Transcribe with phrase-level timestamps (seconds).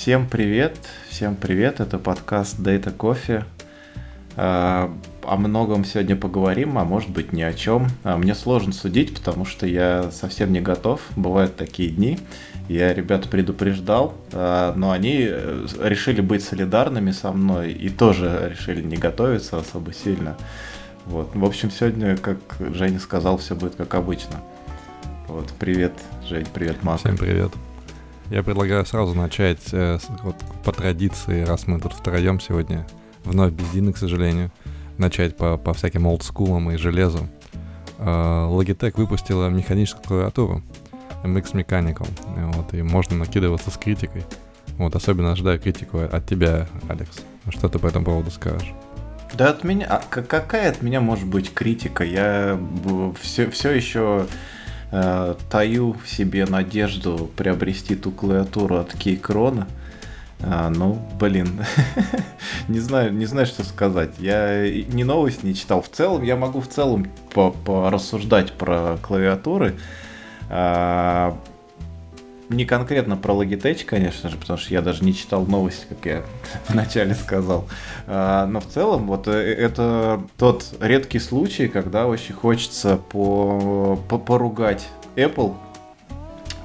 [0.00, 0.78] Всем привет,
[1.10, 3.44] всем привет, это подкаст Data Coffee.
[4.34, 4.90] А,
[5.22, 7.86] о многом сегодня поговорим, а может быть ни о чем.
[8.02, 11.02] А, мне сложно судить, потому что я совсем не готов.
[11.16, 12.18] Бывают такие дни.
[12.66, 18.80] Я ребят предупреждал, а, но они э, решили быть солидарными со мной и тоже решили
[18.80, 20.34] не готовиться особо сильно.
[21.04, 21.32] Вот.
[21.34, 22.38] В общем, сегодня, как
[22.72, 24.36] Женя сказал, все будет как обычно.
[25.28, 25.92] Вот, привет,
[26.26, 27.00] Жень, привет, Мак.
[27.00, 27.52] Всем привет.
[28.30, 32.86] Я предлагаю сразу начать э, вот, по традиции, раз мы тут втроем сегодня,
[33.24, 34.52] вновь без Дины, к сожалению,
[34.98, 37.28] начать по, по всяким олдскулам и железу.
[37.98, 40.62] Э, Logitech выпустила механическую клавиатуру
[41.24, 42.08] MX Mechanical,
[42.54, 44.22] вот, и можно накидываться с критикой.
[44.78, 47.22] Вот, особенно ожидаю критику от тебя, Алекс.
[47.48, 48.72] Что ты по этому поводу скажешь?
[49.34, 52.04] Да от меня, а какая от меня может быть критика?
[52.04, 52.60] Я
[53.20, 54.26] все, все еще
[54.90, 59.66] э, таю в себе надежду приобрести ту клавиатуру от Кейкрона.
[60.42, 61.64] А, ну, блин,
[62.68, 64.10] не знаю, не знаю, что сказать.
[64.18, 65.82] Я ни новость не читал.
[65.82, 67.06] В целом, я могу в целом
[67.64, 69.76] порассуждать про клавиатуры.
[70.48, 71.36] А,
[72.50, 76.22] не конкретно про Logitech, конечно же, потому что я даже не читал новости, как я
[76.68, 77.66] вначале сказал.
[78.06, 84.18] А, но в целом, вот э, это тот редкий случай, когда очень хочется по, по
[84.18, 85.54] поругать Apple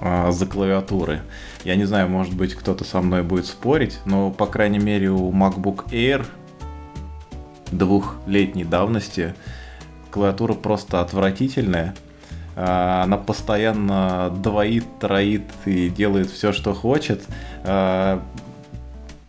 [0.02, 1.22] а, за клавиатуры.
[1.64, 5.32] Я не знаю, может быть, кто-то со мной будет спорить, но, по крайней мере, у
[5.32, 6.26] MacBook Air
[7.72, 9.36] двухлетней давности
[10.10, 11.96] клавиатура просто отвратительная
[12.56, 17.24] она постоянно двоит, троит и делает все, что хочет.
[17.64, 18.22] А,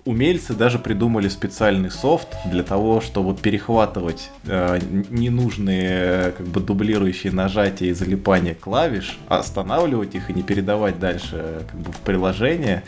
[0.07, 4.79] умельцы даже придумали специальный софт для того, чтобы перехватывать э,
[5.11, 11.81] ненужные как бы дублирующие нажатия и залипания клавиш, останавливать их и не передавать дальше как
[11.81, 12.85] бы в приложение.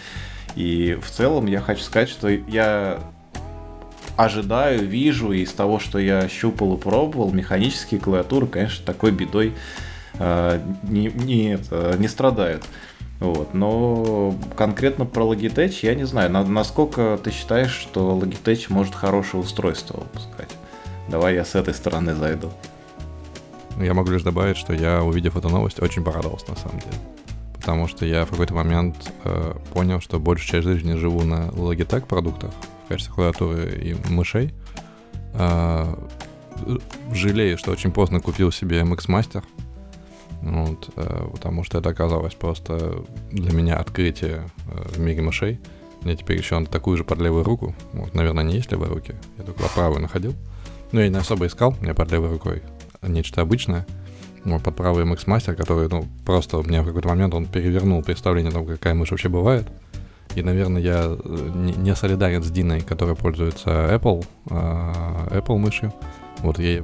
[0.55, 3.01] И в целом я хочу сказать, что я
[4.17, 9.55] ожидаю, вижу из того, что я щупал и пробовал, механические клавиатуры, конечно, такой бедой
[10.19, 12.65] не, не, это, не страдают.
[13.21, 13.53] Вот.
[13.53, 19.43] Но конкретно про Logitech я не знаю, на, насколько ты считаешь, что Logitech может хорошее
[19.43, 20.51] устройство выпускать.
[21.09, 22.51] Давай я с этой стороны зайду.
[23.81, 26.97] Я могу лишь добавить, что я, увидев эту новость, очень порадовался на самом деле.
[27.55, 32.07] Потому что я в какой-то момент э, понял, что большую часть жизни живу на Logitech
[32.07, 32.51] продуктах
[32.85, 34.53] в качестве клавиатуры и мышей.
[35.35, 35.95] Э,
[37.13, 39.45] жалею, что очень поздно купил себе MX Master,
[40.43, 45.61] вот, э, потому что это оказалось просто для меня открытие э, в мире мышей.
[46.03, 47.75] Мне теперь еще надо такую же под левую руку.
[47.93, 49.15] Вот, наверное, не есть левой руки.
[49.37, 50.35] Я только по правой находил.
[50.93, 52.63] Но я не особо искал, мне под левой рукой
[53.03, 53.87] нечто обычное.
[54.45, 58.03] Вот, под правый MX Master, который, ну, просто у меня в какой-то момент он перевернул
[58.03, 59.67] представление о том, какая мышь вообще бывает.
[60.37, 65.93] И, наверное, я э, не солидарен с Диной, которая пользуется Apple, Apple мышью.
[66.41, 66.83] Вот ей.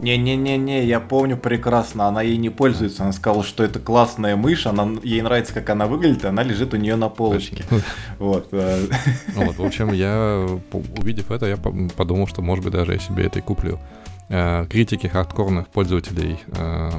[0.00, 3.04] Не-не-не-не, я помню прекрасно, она ей не пользуется.
[3.04, 6.76] Она сказала, что это классная мышь, она, ей нравится, как она выглядит, она лежит у
[6.76, 7.64] нее на полочке.
[8.18, 8.48] Вот.
[8.50, 13.38] Вот, в общем, я, увидев это, я подумал, что, может быть, даже я себе это
[13.38, 13.78] и куплю.
[14.28, 16.90] Э, критики хардкорных пользователей э,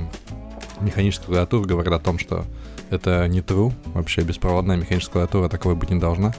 [0.79, 2.45] механической клавиатуры говорят о том, что
[2.89, 6.33] это не true, вообще беспроводная механическая клавиатура таковой быть не должна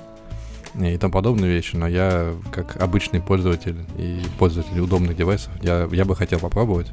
[0.80, 6.04] и тому подобные вещи, но я, как обычный пользователь и пользователь удобных девайсов, я, я
[6.04, 6.88] бы хотел попробовать,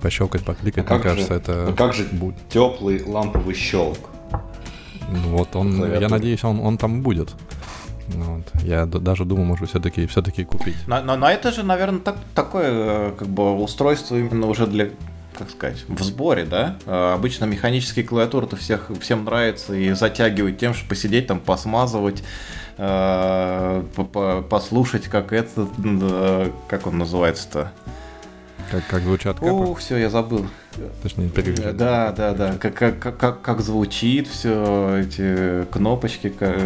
[0.00, 1.68] пощелкать, покликать, а мне кажется, же, это...
[1.68, 3.98] А как же будет теплый ламповый щелк?
[5.10, 6.00] Ну вот он, Клавиатура.
[6.00, 7.34] я надеюсь, он, он там будет.
[8.12, 8.62] Ну вот.
[8.62, 10.76] Я даже думаю, может все-таки все-таки купить.
[10.86, 14.90] Но, но, но это же, наверное, так, такое э, как бы устройство именно уже для
[15.36, 16.76] как сказать, в сборе, да?
[16.86, 22.22] Э, обычно механические клавиатуры-то всех, всем нравится и затягивают тем, что посидеть там, посмазывать,
[24.48, 25.68] послушать, как это,
[26.68, 27.72] как он называется-то?
[28.70, 29.50] Как, как звучат капы?
[29.50, 30.46] Ух, все, я забыл.
[31.02, 31.72] Точнее, перевели.
[31.72, 32.54] Да, да, да.
[32.54, 36.30] Как, как, как, как звучит все, эти кнопочки.
[36.30, 36.56] Как...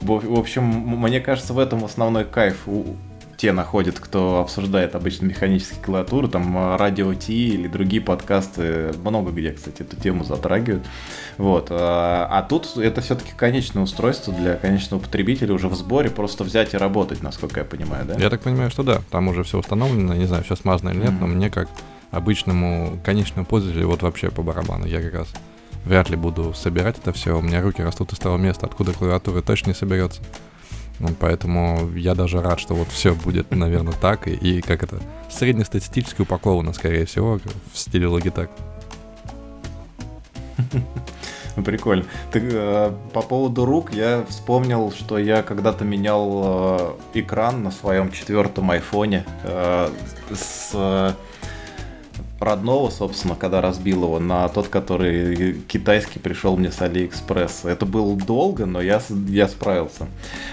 [0.00, 2.68] В общем, мне кажется, в этом основной кайф
[3.38, 9.30] те находят, кто обсуждает обычно механические клавиатуры, там э, радио Ти или другие подкасты, много
[9.30, 10.84] где, кстати, эту тему затрагивают.
[11.38, 11.68] Вот.
[11.70, 16.74] А, а тут это все-таки конечное устройство для конечного потребителя уже в сборе, просто взять
[16.74, 18.14] и работать, насколько я понимаю, да?
[18.14, 21.10] Я так понимаю, что да, там уже все установлено, не знаю, все смазано или нет,
[21.10, 21.20] mm-hmm.
[21.20, 21.68] но мне как
[22.10, 24.84] обычному конечному пользователю вот вообще по барабану.
[24.86, 25.28] Я как раз
[25.84, 27.38] вряд ли буду собирать это все.
[27.38, 30.22] У меня руки растут из того места, откуда клавиатура точно не соберется.
[30.98, 34.26] Ну, поэтому я даже рад, что вот все будет, наверное, так.
[34.28, 35.00] И, и как это,
[35.30, 37.38] среднестатистически упаковано, скорее всего,
[37.72, 38.50] в стиле Logitech.
[41.64, 42.04] Прикольно.
[42.30, 48.12] Ты, э, по поводу рук я вспомнил, что я когда-то менял э, экран на своем
[48.12, 49.90] четвертом айфоне э,
[50.32, 51.16] с
[52.40, 57.64] родного, собственно, когда разбил его, на тот, который китайский пришел мне с Алиэкспресс.
[57.64, 60.06] Это было долго, но я, я справился.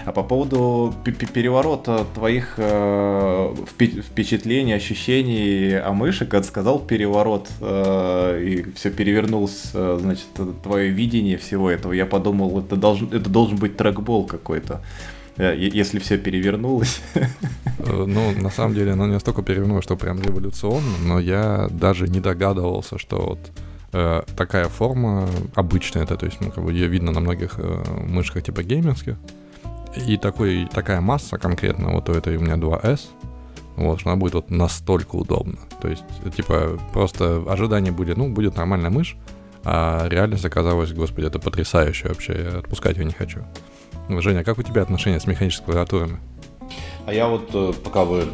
[0.04, 8.72] А по поводу переворота твоих э, впечатлений, ощущений о мыши, когда сказал переворот, э, и
[8.74, 10.26] все перевернулось, э, значит,
[10.62, 14.80] твое видение всего этого, я подумал, это должен, это должен быть трекбол какой-то.
[15.38, 17.00] Э, если все перевернулось.
[17.78, 22.08] Э, ну, на самом деле, оно не настолько перевернулось, что прям революционно, но я даже
[22.08, 23.38] не догадывался, что вот
[23.92, 27.84] э, такая форма обычная, это, то есть, ну, как бы ее видно на многих э,
[28.06, 29.16] мышках типа геймерских,
[30.06, 33.00] и такой, такая масса конкретно, вот у этой у меня 2S,
[33.76, 35.58] вот, что она будет вот настолько удобна.
[35.80, 36.04] То есть,
[36.34, 39.16] типа, просто ожидания были, ну, будет нормальная мышь,
[39.64, 43.44] а реальность оказалась, господи, это потрясающе вообще, я отпускать ее не хочу.
[44.08, 46.18] Женя, как у тебя отношения с механическими клавиатурами?
[47.06, 48.24] А я вот, э, пока вы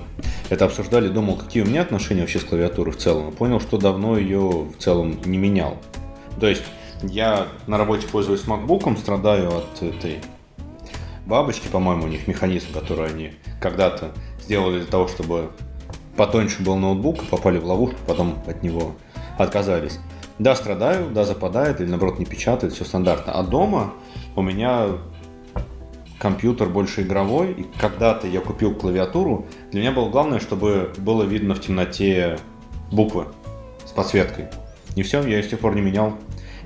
[0.49, 3.33] это обсуждали, думал, какие у меня отношения вообще с клавиатурой в целом.
[3.33, 5.77] Понял, что давно ее в целом не менял.
[6.41, 6.63] То есть
[7.03, 10.19] я на работе пользуюсь MacBook, страдаю от этой
[11.27, 15.51] бабочки, по-моему, у них механизм, который они когда-то сделали для того, чтобы
[16.17, 18.95] потоньше был ноутбук, попали в ловушку, потом от него
[19.39, 19.99] отказались.
[20.39, 23.33] Да, страдаю, да, западает, или наоборот не печатает, все стандартно.
[23.33, 23.93] А дома
[24.35, 24.89] у меня
[26.23, 31.57] компьютер больше игровой, и когда-то я купил клавиатуру, для меня было главное, чтобы было видно
[31.57, 32.39] в темноте
[32.93, 33.27] буквы
[33.85, 34.47] с подсветкой.
[34.95, 36.17] И все, я ее с тех пор не менял.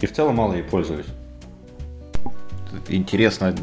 [0.03, 1.07] И в целом мало ей пользуюсь.
[2.89, 3.55] Интересно,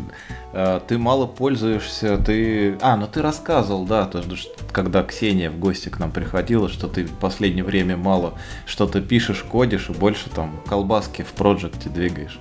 [0.51, 2.75] а, ты мало пользуешься, ты...
[2.81, 4.23] А, ну ты рассказывал, да, то,
[4.71, 8.33] когда Ксения в гости к нам приходила, что ты в последнее время мало
[8.65, 12.39] что-то пишешь, кодишь, и больше там колбаски в проекте двигаешь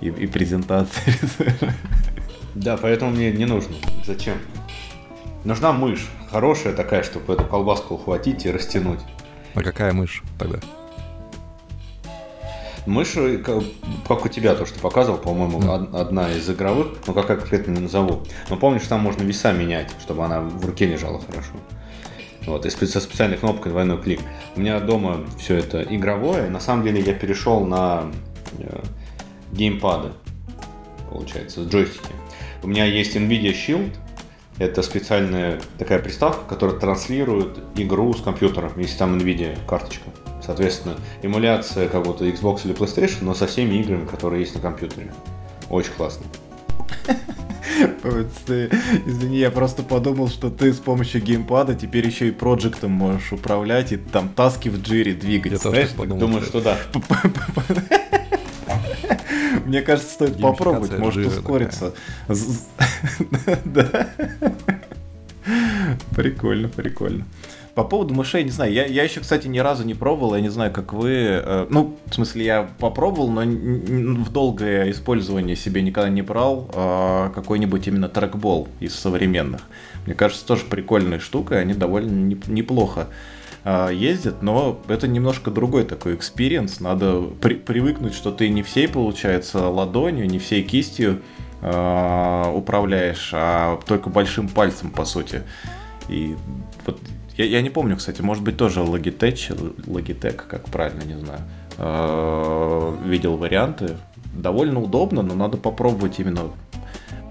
[0.00, 1.12] и, и презентации.
[2.54, 3.74] Да, поэтому мне не нужно.
[4.06, 4.38] Зачем?
[5.44, 6.08] Нужна мышь.
[6.30, 9.00] Хорошая такая, чтобы эту колбаску ухватить и растянуть.
[9.54, 10.58] А какая мышь тогда?
[12.86, 15.98] Мышь, э, как у тебя то, что показывал, по-моему, mm.
[15.98, 18.22] одна из игровых, но какая конкретно не назову.
[18.50, 21.52] Но помнишь, там можно веса менять, чтобы она в руке лежала хорошо.
[22.46, 24.20] Вот, и со специальной кнопкой двойной клик.
[24.54, 26.50] У меня дома все это игровое.
[26.50, 28.10] На самом деле я перешел на
[28.58, 28.82] э,
[29.52, 30.10] геймпады,
[31.10, 32.12] получается, с джойстики.
[32.64, 33.92] У меня есть NVIDIA Shield.
[34.58, 40.08] Это специальная такая приставка, которая транслирует игру с компьютера, если там NVIDIA карточка.
[40.42, 45.12] Соответственно, эмуляция как будто Xbox или PlayStation, но со всеми играми, которые есть на компьютере.
[45.68, 46.24] Очень классно.
[49.04, 53.92] Извини, я просто подумал, что ты с помощью геймпада теперь еще и проектом можешь управлять
[53.92, 55.52] и там таски в джире двигать.
[55.52, 56.18] Я тоже подумал.
[56.18, 56.78] Думаю, что да.
[59.64, 61.94] Мне кажется, стоит попробовать, может ускориться.
[63.64, 64.08] Да.
[66.16, 67.26] Прикольно, прикольно.
[67.74, 70.48] По поводу мышей, не знаю, я, я еще, кстати, ни разу не пробовал, я не
[70.48, 71.10] знаю, как вы.
[71.10, 77.30] Э, ну, в смысле, я попробовал, но в долгое использование себе никогда не брал э,
[77.34, 79.62] какой-нибудь именно трекбол из современных.
[80.06, 83.08] Мне кажется, тоже прикольная штука, они довольно не, неплохо
[83.66, 86.80] а, ездит, но это немножко другой такой experience.
[86.80, 91.22] Надо при привыкнуть, что ты не всей, получается, ладонью, не всей кистью
[91.62, 95.44] э, управляешь, а только большим пальцем, по сути.
[96.10, 96.36] И
[96.84, 97.00] вот
[97.38, 101.40] я, я не помню, кстати, может быть, тоже Logitech, Logitech, как правильно, не знаю,
[101.78, 103.96] э, видел варианты.
[104.34, 106.50] Довольно удобно, но надо попробовать именно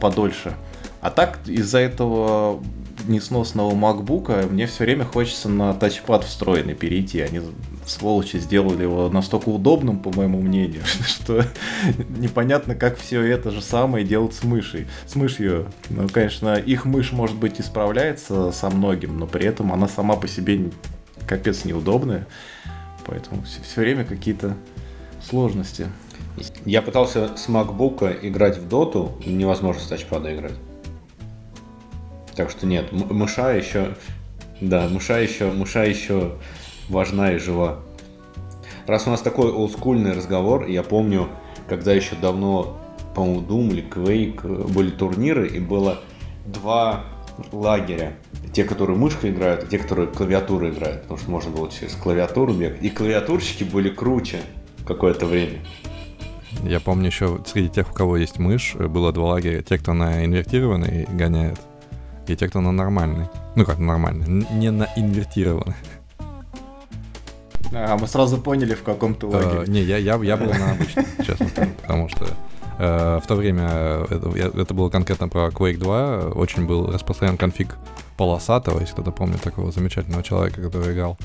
[0.02, 0.56] подольше.
[1.00, 2.60] А так из-за этого
[3.08, 7.22] несносного макбука мне все время хочется на тачпад встроенный перейти.
[7.22, 7.42] Они,
[7.86, 11.44] сволочи, сделали его настолько удобным, по моему мнению, что
[12.18, 14.88] непонятно, как все это же самое делать с мышей.
[15.06, 19.72] С мышью, ну, конечно, их мышь, может быть, и справляется со многим, но при этом
[19.74, 20.72] она сама по себе
[21.28, 22.28] капец неудобная.
[23.06, 24.56] Поэтому все время какие-то
[25.22, 25.88] сложности.
[26.66, 30.54] Я пытался с MacBook играть в доту, невозможно с тачпада играть.
[32.36, 33.96] Так что нет, мыша еще,
[34.60, 36.34] да, мыша еще, мыша еще
[36.90, 37.80] важна и жива.
[38.88, 41.30] Раз у нас такой олдскульный разговор, я помню,
[41.70, 42.80] когда еще давно,
[43.16, 46.00] по-моему, Doom или Quake были турниры, и было
[46.46, 47.06] два
[47.52, 48.14] лагеря.
[48.52, 51.04] Те, которые мышкой играют, и те, которые клавиатурой играют.
[51.04, 52.84] Потому что можно было через клавиатуру бегать.
[52.84, 54.42] И клавиатурщики были круче
[54.86, 55.60] какое-то время.
[56.64, 59.64] Я помню еще среди тех, у кого есть мышь, было два лагеря.
[59.64, 61.60] Те, кто на инвертированный гоняет,
[62.28, 63.28] и те, кто на нормальный.
[63.56, 65.76] Ну как нормальный, не на инвертированный.
[67.76, 69.72] А, мы сразу поняли, в каком ты Э, лагере.
[69.72, 72.28] Не, я, я, я был на обычном, честно скажу, потому что
[72.78, 73.68] э, в то время,
[74.10, 77.76] это, я- это было конкретно про Quake 2, очень был распространен конфиг
[78.16, 81.18] полосатого, если кто-то помнит такого замечательного человека, который играл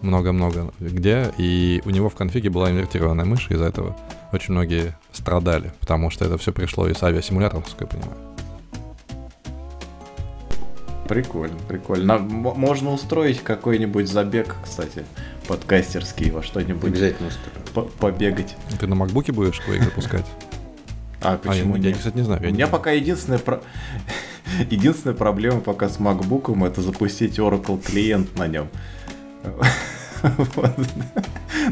[0.00, 3.96] много-много где, и у него в конфиге была инвертированная мышь, из-за этого
[4.32, 8.20] очень многие страдали, потому что это все пришло из авиасимуляторов, насколько я понимаю.
[11.08, 12.18] Прикольно, прикольно.
[12.18, 15.04] Можно устроить какой-нибудь забег, кстати,
[15.46, 17.88] подкастерский во что-нибудь Обязательно устрою.
[17.98, 18.56] побегать.
[18.78, 20.26] Ты на макбуке будешь Quake запускать?
[21.20, 21.96] А А, я, почему я, нет?
[21.96, 22.40] кстати, не знаю.
[22.42, 22.78] я У не меня знаю.
[22.78, 23.60] пока единственная, про-
[24.70, 28.68] единственная проблема пока с MacBook это запустить Oracle клиент на нем.
[30.22, 30.76] Вот.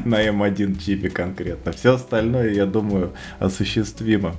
[0.04, 1.72] На M1 чипе конкретно.
[1.72, 4.34] Все остальное, я думаю, осуществимо.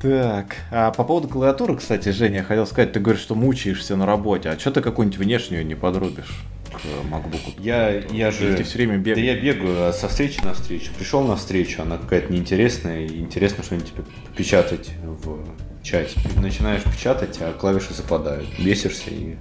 [0.00, 4.06] Так, а по поводу клавиатуры, кстати, Женя, я хотел сказать, ты говоришь, что мучаешься на
[4.06, 6.40] работе, а что ты какую-нибудь внешнюю не подрубишь
[6.70, 7.54] к MacBook?
[7.58, 8.54] Я, я же...
[8.54, 9.26] Ты все время Да бегаешь?
[9.26, 10.92] я бегаю со встречи на встречу.
[10.96, 14.04] Пришел на встречу, она какая-то неинтересная, и интересно что-нибудь тебе
[14.36, 15.42] печатать в
[15.82, 16.20] чате.
[16.40, 18.46] Начинаешь печатать, а клавиши западают.
[18.56, 19.34] Бесишься и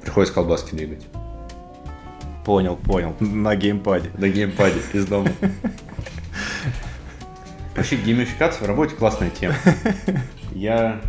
[0.00, 1.06] приходится колбаски двигать.
[2.44, 4.10] Понял, понял, на геймпаде.
[4.16, 5.28] На геймпаде из дома.
[7.74, 9.54] Вообще геймификация в работе классная тема.
[10.52, 11.00] Я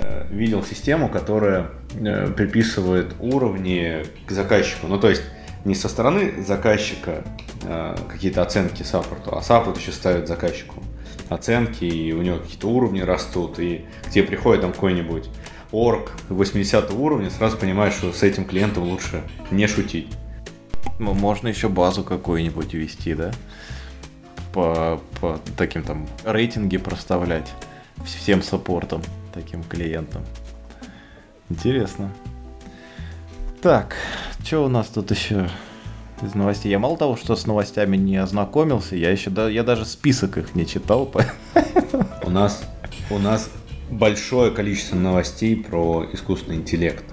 [0.00, 4.86] э, видел систему, которая э, приписывает уровни к заказчику.
[4.86, 5.22] Ну, то есть
[5.64, 7.24] не со стороны заказчика
[7.64, 10.82] э, какие-то оценки саппорту, а саппорт еще ставит заказчику
[11.28, 15.28] оценки, и у него какие-то уровни растут, и к тебе приходит там какой-нибудь
[15.72, 20.08] орг 80 уровня, сразу понимаешь, что с этим клиентом лучше не шутить.
[20.98, 23.32] Ну, можно еще базу какую-нибудь ввести, да?
[24.58, 27.48] По, по таким там рейтинги проставлять
[27.98, 30.24] вс- всем саппортам, таким клиентам.
[31.48, 32.10] Интересно.
[33.62, 33.94] Так,
[34.42, 35.48] что у нас тут еще
[36.22, 36.72] из новостей?
[36.72, 40.56] Я мало того, что с новостями не ознакомился, я еще да, я даже список их
[40.56, 41.08] не читал.
[42.26, 42.64] У нас,
[43.10, 43.48] у нас
[43.88, 47.04] большое количество новостей про искусственный интеллект.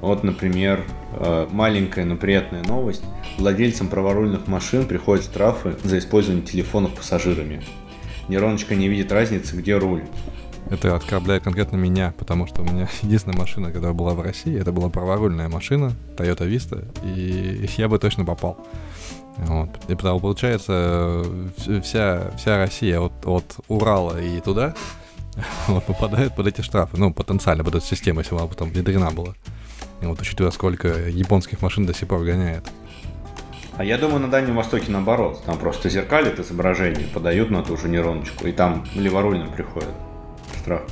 [0.00, 3.02] Вот, например, э, маленькая, но приятная новость.
[3.36, 7.62] Владельцам праворульных машин приходят штрафы за использование телефонов пассажирами.
[8.28, 10.04] Нейроночка не видит разницы, где руль.
[10.70, 14.70] Это оскорбляет конкретно меня, потому что у меня единственная машина, которая была в России, это
[14.70, 18.58] была праворульная машина, Toyota Vista, и я бы точно попал.
[19.38, 19.70] Вот.
[19.88, 20.72] И потому получается,
[21.56, 24.74] вс- вся, вся Россия от, от Урала и туда
[25.68, 26.96] вот, попадает под эти штрафы.
[26.96, 29.34] Ну, потенциально под эту систему, если она потом внедрена была.
[30.00, 32.70] И вот учитывая, сколько японских машин до сих пор гоняет.
[33.76, 35.42] А я думаю, на Дальнем Востоке наоборот.
[35.46, 39.88] Там просто зеркалят изображение, подают на ту же нейроночку, и там леворульным приходит
[40.60, 40.82] штраф.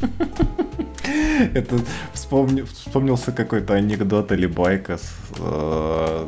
[1.54, 1.76] Это
[2.12, 6.26] вспомни- вспомнился какой-то анекдот или байка с, э,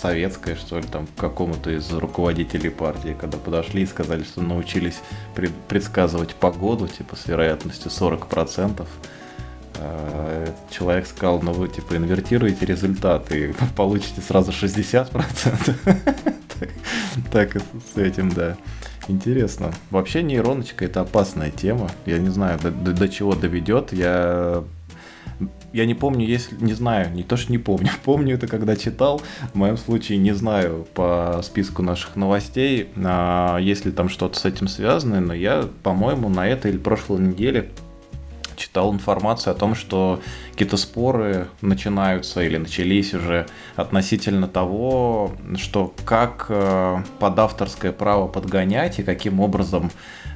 [0.00, 5.00] советская, что ли, там, какому-то из руководителей партии, когда подошли и сказали, что научились
[5.34, 8.86] пред- предсказывать погоду, типа, с вероятностью 40%.
[9.76, 15.74] Э, Человек сказал, ну вы типа инвертируете результаты и получите сразу 60%.
[17.32, 17.56] Так-
[17.94, 18.56] с этим, да.
[19.08, 19.72] Интересно.
[19.90, 21.90] Вообще нейроночка это опасная тема.
[22.06, 23.92] Я не знаю, до- до чего доведет.
[23.92, 24.62] Я
[25.72, 29.20] я не помню, если не знаю, не то что не помню, помню это когда читал.
[29.52, 34.44] В моем случае не знаю по списку наших новостей, а, есть ли там что-то с
[34.44, 37.70] этим связано, но я, по-моему, на этой или прошлой неделе
[38.60, 40.20] читал информацию о том, что
[40.52, 48.98] какие-то споры начинаются или начались уже относительно того, что как э, под авторское право подгонять
[48.98, 49.90] и каким образом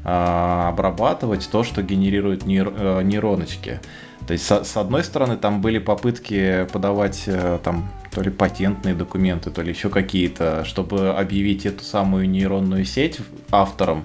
[0.04, 3.80] э, обрабатывать то, что генерируют нейр- э, нейроночки.
[4.26, 8.94] То есть, со- с одной стороны, там были попытки подавать э, там то ли патентные
[8.94, 13.18] документы, то ли еще какие-то, чтобы объявить эту самую нейронную сеть
[13.50, 14.04] автором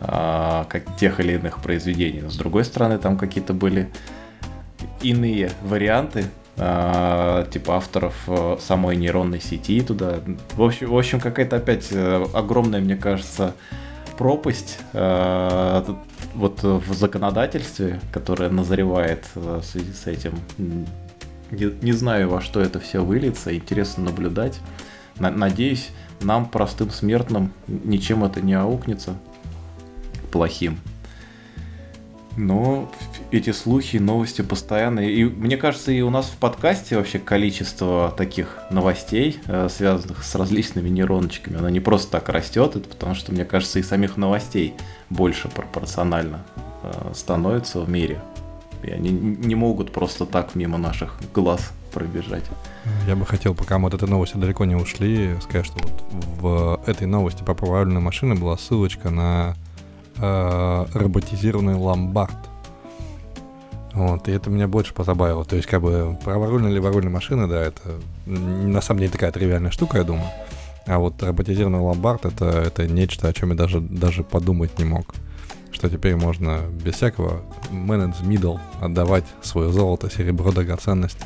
[0.00, 2.20] а, как тех или иных произведений.
[2.20, 3.90] Но с другой стороны, там какие-то были
[5.02, 6.24] иные варианты,
[6.56, 10.18] а, типа авторов э, самой нейронной сети туда.
[10.54, 13.54] В общем, в общем какая-то опять э, огромная, мне кажется,
[14.16, 15.94] пропасть э,
[16.38, 20.38] вот в законодательстве, которое назревает э, в связи с этим.
[21.50, 24.60] Не, не знаю, во что это все выльется, интересно наблюдать.
[25.18, 25.90] На- надеюсь,
[26.20, 29.16] нам, простым смертным, ничем это не аукнется
[30.30, 30.78] плохим.
[32.36, 32.90] Но
[33.30, 35.12] эти слухи, новости постоянные.
[35.12, 40.34] И мне кажется, и у нас в подкасте вообще количество таких новостей, э, связанных с
[40.34, 44.74] различными нейроночками, оно не просто так растет, это потому что, мне кажется, и самих новостей
[45.10, 46.44] больше пропорционально
[46.82, 48.20] э, становится в мире.
[48.82, 52.44] И они не могут просто так мимо наших глаз пробежать.
[53.06, 56.02] Я бы хотел, пока мы от этой новости далеко не ушли, сказать, что вот
[56.40, 59.56] в этой новости про правильную машину была ссылочка на
[60.16, 62.47] э, роботизированный ломбард.
[63.98, 65.44] Вот, и это меня больше позабавило.
[65.44, 67.82] То есть, как бы, праворульная леворульная машина, да, это
[68.26, 70.28] на самом деле такая тривиальная штука, я думаю.
[70.86, 75.16] А вот роботизированный ломбард это, это нечто, о чем я даже, даже подумать не мог.
[75.72, 81.24] Что теперь можно без всякого manage middle отдавать свое золото, серебро, драгоценности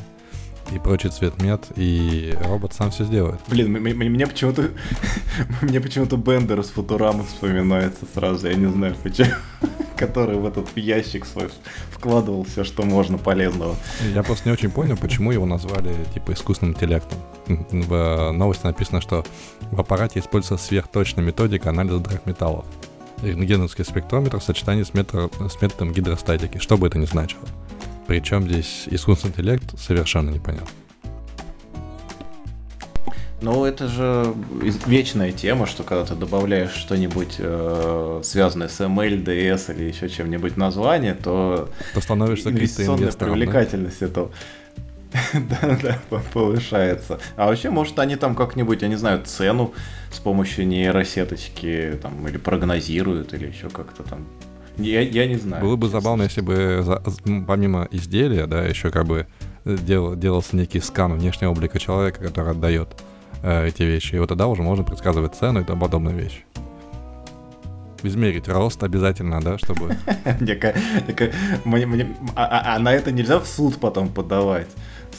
[0.71, 3.39] и прочий цвет мед, и робот сам все сделает.
[3.47, 4.69] Блин, мне почему-то
[5.61, 9.29] мне почему-то Бендер из Футурамы вспоминается сразу, я не знаю почему
[9.97, 11.49] который в этот ящик свой
[11.91, 13.75] вкладывал все, что можно полезного.
[14.13, 17.19] Я просто не очень понял, почему его назвали типа искусственным интеллектом.
[17.47, 19.23] В новости написано, что
[19.71, 22.65] в аппарате используется сверхточная методика анализа драгметаллов.
[23.21, 27.43] Рентгеновский спектрометр в сочетании с, метро, с методом гидростатики, что бы это ни значило.
[28.07, 30.67] Причем здесь искусственный интеллект совершенно непонятно.
[33.41, 34.33] Ну, это же
[34.85, 40.55] вечная тема, что когда ты добавляешь что-нибудь э, связанное с ML, DS или еще чем-нибудь
[40.55, 44.05] название, то, то становишься инвестиционная привлекательность да?
[44.05, 44.31] этого
[45.33, 45.77] да,
[46.09, 47.19] да, повышается.
[47.35, 49.73] А вообще, может, они там как-нибудь, я не знаю, цену
[50.11, 54.25] с помощью нейросеточки там или прогнозируют, или еще как-то там.
[54.77, 55.63] Я, я не знаю.
[55.63, 57.01] Было бы забавно, если бы за,
[57.47, 59.27] помимо изделия, да, еще как бы
[59.65, 62.89] дел, делался некий скан внешнего облика человека, который отдает
[63.43, 64.15] э, эти вещи.
[64.15, 66.45] И вот тогда уже можно предсказывать цену и тому подобные вещи.
[68.01, 69.95] Измерить рост обязательно, да, чтобы...
[72.35, 74.67] А, а, а на это нельзя в суд потом подавать?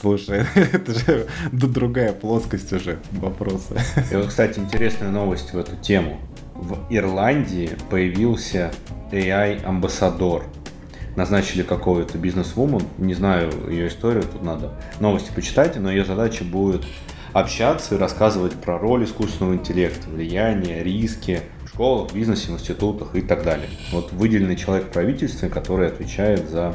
[0.01, 3.77] Слушай, это же другая плоскость уже вопроса.
[4.11, 6.21] И вот, кстати, интересная новость в эту тему.
[6.55, 8.73] В Ирландии появился
[9.11, 10.45] AI-амбассадор.
[11.17, 16.85] Назначили какого-то бизнес-вумен, не знаю ее историю, тут надо новости почитать, но ее задача будет
[17.33, 23.21] общаться и рассказывать про роль искусственного интеллекта, влияние, риски в школах, бизнесе, в институтах и
[23.21, 23.69] так далее.
[23.93, 26.75] Вот выделенный человек в правительстве, который отвечает за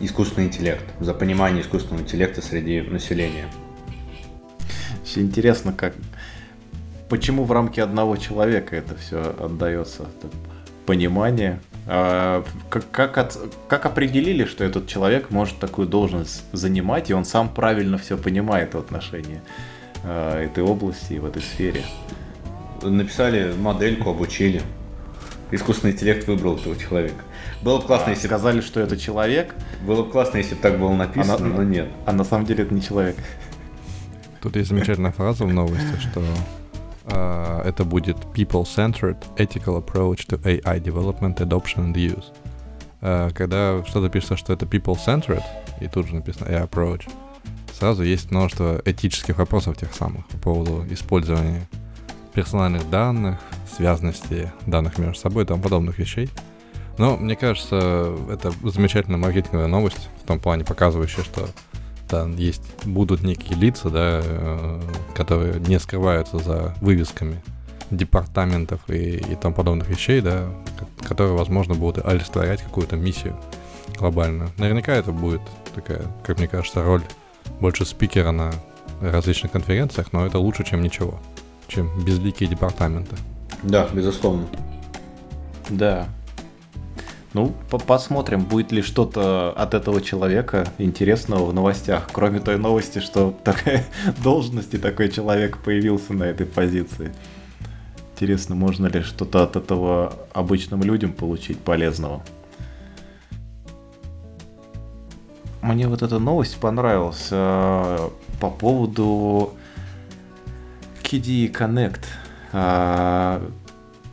[0.00, 3.46] искусственный интеллект, за понимание искусственного интеллекта среди населения.
[5.04, 5.94] Все интересно, как
[7.08, 10.06] почему в рамки одного человека это все отдается
[10.86, 17.14] понимание а, как, как, от, как определили, что этот человек может такую должность занимать, и
[17.14, 19.40] он сам правильно все понимает в отношении
[20.04, 21.82] э, этой области и в этой сфере?
[22.82, 24.60] Написали модельку, обучили.
[25.50, 27.24] Искусственный интеллект выбрал этого человека.
[27.62, 28.26] Было бы классно, а, если...
[28.26, 29.54] Сказали, что это человек.
[29.86, 31.48] Было бы классно, если бы так было написано, а на...
[31.48, 31.88] но нет.
[32.04, 33.16] А на самом деле это не человек.
[34.42, 36.22] Тут есть замечательная фраза в новости, что
[37.08, 42.32] это будет people-centered ethical approach to AI development, adoption and use.
[43.00, 45.42] Uh, когда что-то пишется, что это people-centered,
[45.80, 47.08] и тут же написано AI approach,
[47.72, 51.68] сразу есть множество этических вопросов тех самых по поводу использования
[52.34, 53.38] персональных данных,
[53.76, 56.28] связанности данных между собой и тому подобных вещей.
[56.98, 61.48] Но мне кажется, это замечательная маркетинговая новость, в том плане показывающая, что
[62.08, 64.80] там есть, будут некие лица, да, э,
[65.14, 67.42] которые не скрываются за вывесками
[67.90, 70.48] департаментов и, и тому подобных вещей, да,
[71.06, 73.36] которые, возможно, будут олицетворять какую-то миссию
[73.98, 74.50] глобальную.
[74.58, 75.40] Наверняка это будет
[75.74, 77.02] такая, как мне кажется, роль
[77.60, 78.52] больше спикера на
[79.00, 81.18] различных конференциях, но это лучше, чем ничего,
[81.68, 83.16] чем безликие департаменты.
[83.62, 84.46] Да, безусловно.
[85.68, 86.08] Да,
[87.34, 87.54] ну,
[87.86, 93.84] посмотрим, будет ли что-то от этого человека интересного в новостях, кроме той новости, что такая
[94.22, 97.12] должность и такой человек появился на этой позиции.
[98.14, 102.22] Интересно, можно ли что-то от этого обычным людям получить полезного.
[105.60, 108.08] Мне вот эта новость понравилась э,
[108.40, 109.52] по поводу
[111.02, 112.04] KDE Connect.
[112.52, 113.40] Э,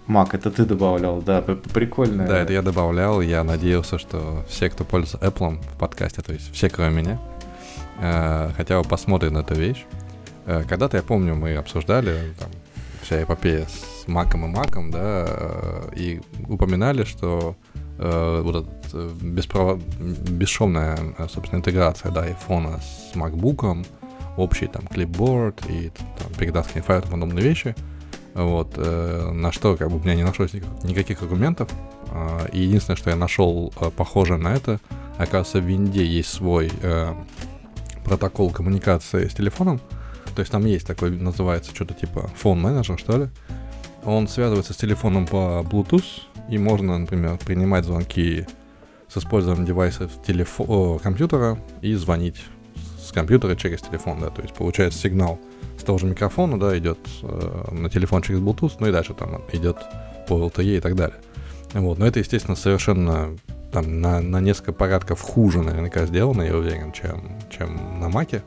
[0.07, 2.27] Мак, это ты добавлял, да, прикольно.
[2.27, 6.53] Да, это я добавлял, я надеялся, что все, кто пользуется Apple в подкасте, то есть
[6.53, 7.19] все, кроме меня,
[7.99, 9.83] э, хотя бы посмотрят на эту вещь.
[10.45, 12.49] Э, когда-то, я помню, мы обсуждали там,
[13.01, 17.55] вся эпопея с Маком и Маком, да, э, и упоминали, что
[17.97, 19.79] вот эта беспров...
[19.79, 23.87] бесшовная, э, собственно, интеграция, да, iPhone с MacBook,
[24.35, 27.73] общий там клипборд и там, передатские файлы и подобные вещи—
[28.35, 31.69] вот, э, на что как бы у меня не нашлось никаких, аргументов.
[32.11, 34.79] Э, единственное, что я нашел э, похоже на это,
[35.17, 37.13] оказывается, в винде есть свой э,
[38.03, 39.79] протокол коммуникации с телефоном.
[40.35, 43.29] То есть там есть такой, называется что-то типа фон менеджер, что ли.
[44.03, 46.03] Он связывается с телефоном по Bluetooth,
[46.49, 48.45] и можно, например, принимать звонки
[49.07, 52.43] с использованием девайсов телефо- компьютера и звонить
[53.01, 55.39] с компьютера через телефон, да, то есть получается сигнал
[55.77, 59.41] с того же микрофона, да, идет э, на телефон через Bluetooth, ну и дальше там
[59.51, 59.77] идет
[60.27, 61.17] по LTE и так далее.
[61.73, 63.35] Вот, но это, естественно, совершенно
[63.71, 68.41] там на, на несколько порядков хуже наверняка сделано, я уверен, чем, чем на Маке.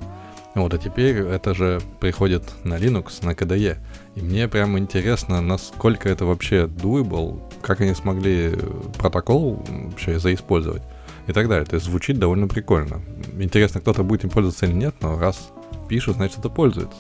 [0.55, 3.77] Вот, а теперь это же приходит на Linux, на KDE.
[4.15, 8.57] И мне прям интересно, насколько это вообще doable, как они смогли
[8.97, 10.83] протокол вообще заиспользовать
[11.27, 11.67] и так далее.
[11.67, 13.03] То есть звучит довольно прикольно.
[13.39, 15.51] Интересно, кто-то будет им пользоваться или нет, но раз
[15.89, 16.99] пишут, значит это пользуется.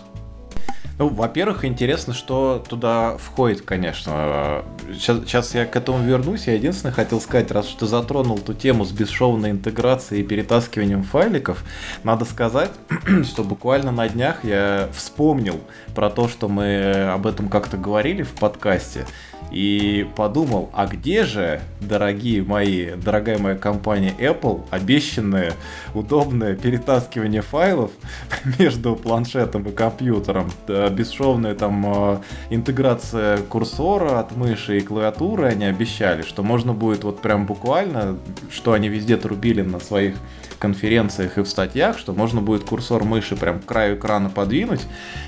[0.99, 4.65] Ну, во-первых, интересно, что туда входит, конечно.
[4.93, 6.49] Сейчас, сейчас я к этому вернусь.
[6.49, 11.63] Я единственное хотел сказать, раз что затронул ту тему с бесшовной интеграцией и перетаскиванием файликов,
[12.03, 12.73] надо сказать,
[13.25, 15.61] что буквально на днях я вспомнил
[15.95, 19.07] про то, что мы об этом как-то говорили в подкасте
[19.51, 25.55] и подумал, а где же, дорогие мои, дорогая моя компания Apple, обещанное
[25.95, 27.91] удобное перетаскивание файлов
[28.59, 30.51] между планшетом и компьютером,
[30.91, 32.19] бесшовная там э,
[32.51, 38.19] интеграция курсора от мыши и клавиатуры, они обещали, что можно будет вот прям буквально,
[38.51, 40.17] что они везде трубили на своих
[40.59, 44.83] конференциях и в статьях, что можно будет курсор мыши прям к краю экрана подвинуть,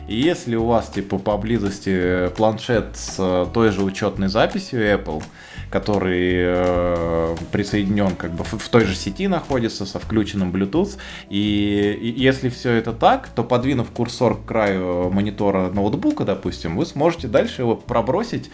[0.08, 5.22] и если у вас типа поблизости планшет с той же учетной записью Apple,
[5.70, 10.98] который э, присоединен как бы в, в той же сети находится со включенным Bluetooth.
[11.30, 16.84] И, и если все это так, то подвинув курсор к краю монитора ноутбука, допустим, вы
[16.86, 18.50] сможете дальше его пробросить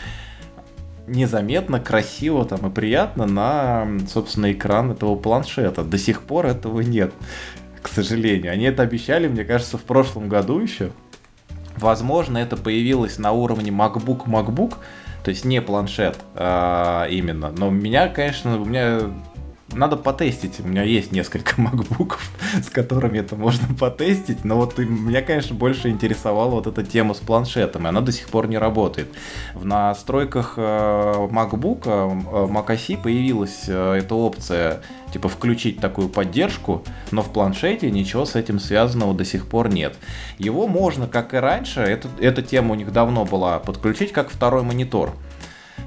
[1.07, 5.85] незаметно, красиво там и приятно на, собственно, экран этого планшета.
[5.85, 7.13] До сих пор этого нет,
[7.83, 8.53] к сожалению.
[8.53, 10.91] Они это обещали, мне кажется, в прошлом году еще.
[11.77, 14.75] Возможно, это появилось на уровне MacBook MacBook,
[15.23, 17.53] то есть не планшет а, именно.
[17.57, 19.01] Но меня, конечно, у меня
[19.73, 20.61] надо потестить.
[20.61, 22.31] У меня есть несколько макбуков,
[22.63, 24.45] с которыми это можно потестить.
[24.45, 27.87] Но вот меня, конечно, больше интересовала вот эта тема с планшетом.
[27.87, 29.09] И она до сих пор не работает.
[29.55, 37.33] В настройках MacBook, Mac OS появилась э, эта опция типа включить такую поддержку, но в
[37.33, 39.97] планшете ничего с этим связанного до сих пор нет.
[40.39, 44.63] Его можно, как и раньше, это, эта тема у них давно была, подключить как второй
[44.63, 45.15] монитор.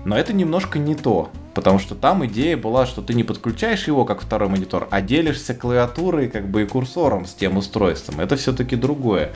[0.06, 4.06] Но это немножко не то, потому что там идея была, что ты не подключаешь его
[4.06, 8.20] как второй монитор, а делишься клавиатурой как бы и курсором с тем устройством.
[8.20, 9.32] Это все-таки другое.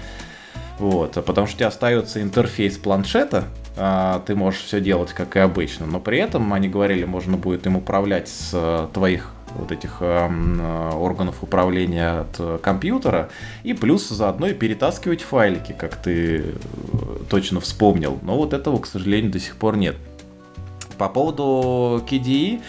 [0.80, 3.46] Вот, потому что у тебя остается интерфейс планшета,
[3.78, 7.66] а, ты можешь все делать как и обычно, но при этом, они говорили, можно будет
[7.68, 13.30] им управлять с э, твоих вот этих э, органов управления от э, компьютера,
[13.64, 16.44] и плюс заодно и перетаскивать файлики, как ты э,
[17.30, 18.20] точно вспомнил.
[18.22, 19.96] Но вот этого, к сожалению, до сих пор нет.
[20.98, 22.62] По поводу KDE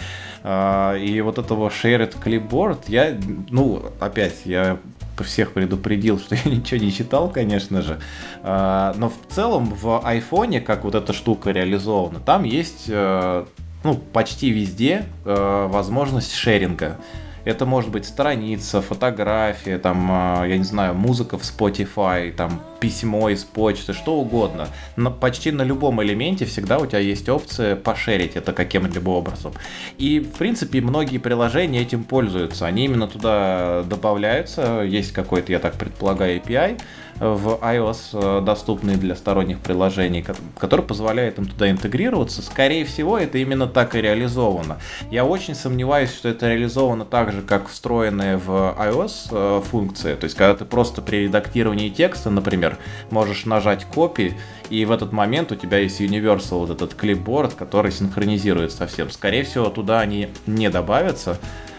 [0.43, 3.19] э, и вот этого Shared Clipboard, я,
[3.51, 4.79] ну, опять, я
[5.23, 8.01] всех предупредил, что я ничего не читал, конечно же.
[8.43, 13.45] Э, но в целом в айфоне, как вот эта штука реализована, там есть, э,
[13.85, 16.99] ну, почти везде э, возможность шеринга.
[17.45, 23.31] Это может быть страница, фотография, там, а, я не знаю, музыка в Spotify, там, письмо
[23.31, 24.69] из почты, что угодно.
[24.97, 29.53] Но почти на любом элементе всегда у тебя есть опция пошерить это каким-либо образом.
[29.99, 32.67] И, в принципе, многие приложения этим пользуются.
[32.67, 34.83] Они именно туда добавляются.
[34.83, 36.81] Есть какой-то, я так предполагаю, API,
[37.21, 40.27] в iOS э, доступный для сторонних приложений,
[40.59, 42.43] который позволяет им туда интегрироваться.
[42.43, 44.79] Скорее всего, это именно так и реализовано.
[45.11, 50.15] Я очень сомневаюсь, что это реализовано так же, как встроенные в iOS э, функции.
[50.15, 52.79] То есть, когда ты просто при редактировании текста, например,
[53.11, 54.35] можешь нажать копи,
[54.71, 59.11] и в этот момент у тебя есть Universal, вот этот клипборд, который синхронизирует совсем.
[59.11, 61.39] Скорее всего, туда они не добавятся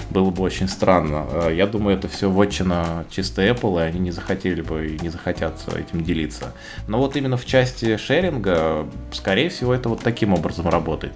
[0.10, 1.26] было бы очень странно.
[1.32, 5.10] Э, я думаю, это все вотчина чисто Apple, и они не захотели бы и не
[5.10, 6.54] захотят этим делиться.
[6.88, 11.14] Но вот именно в части шеринга, скорее всего, это вот таким образом работает.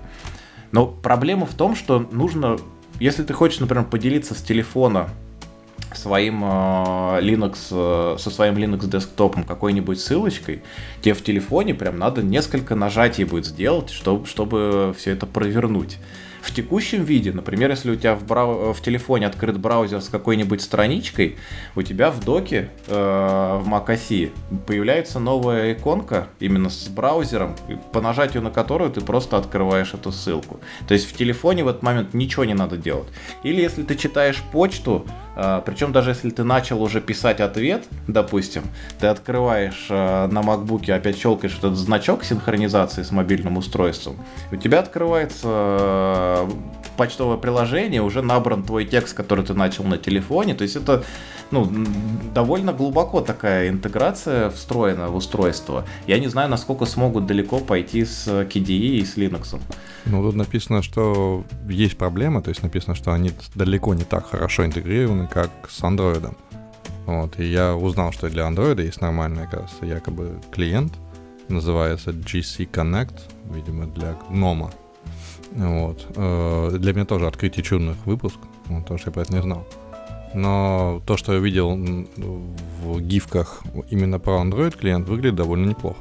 [0.71, 2.57] Но проблема в том, что нужно,
[2.99, 5.09] если ты хочешь, например, поделиться с телефона
[5.93, 6.47] своим э,
[7.21, 10.61] Linux, э, со своим Linux десктопом какой-нибудь ссылочкой,
[11.01, 15.97] тебе в телефоне прям надо несколько нажатий будет сделать, чтобы, чтобы все это провернуть.
[16.41, 18.73] В текущем виде, например, если у тебя в, брау...
[18.73, 21.37] в телефоне открыт браузер с какой-нибудь страничкой,
[21.75, 24.31] у тебя в доке э, в macOS
[24.65, 27.55] появляется новая иконка именно с браузером,
[27.91, 30.59] по нажатию на которую ты просто открываешь эту ссылку.
[30.87, 33.07] То есть в телефоне в этот момент ничего не надо делать.
[33.43, 38.63] Или если ты читаешь почту, э, причем даже если ты начал уже писать ответ, допустим,
[38.99, 44.15] ты открываешь э, на MacBook, опять щелкаешь этот значок синхронизации с мобильным устройством,
[44.51, 46.28] у тебя открывается
[46.97, 50.53] почтовое приложение, уже набран твой текст, который ты начал на телефоне.
[50.53, 51.03] То есть это
[51.51, 51.67] ну,
[52.33, 55.85] довольно глубоко такая интеграция встроена в устройство.
[56.07, 59.59] Я не знаю, насколько смогут далеко пойти с KDE и с Linux.
[60.05, 64.65] Ну, тут написано, что есть проблема, то есть написано, что они далеко не так хорошо
[64.65, 66.35] интегрированы, как с Android.
[67.05, 70.93] Вот, и я узнал, что для Android есть нормальный, кажется, якобы клиент,
[71.47, 73.19] называется GC Connect,
[73.51, 74.69] видимо, для GNOME.
[75.51, 76.07] Вот.
[76.15, 79.65] Э, для меня тоже открытие чудных выпуск, потому что я про это не знал.
[80.33, 85.97] Но то, что я видел в гифках именно про Android клиент, выглядит довольно неплохо.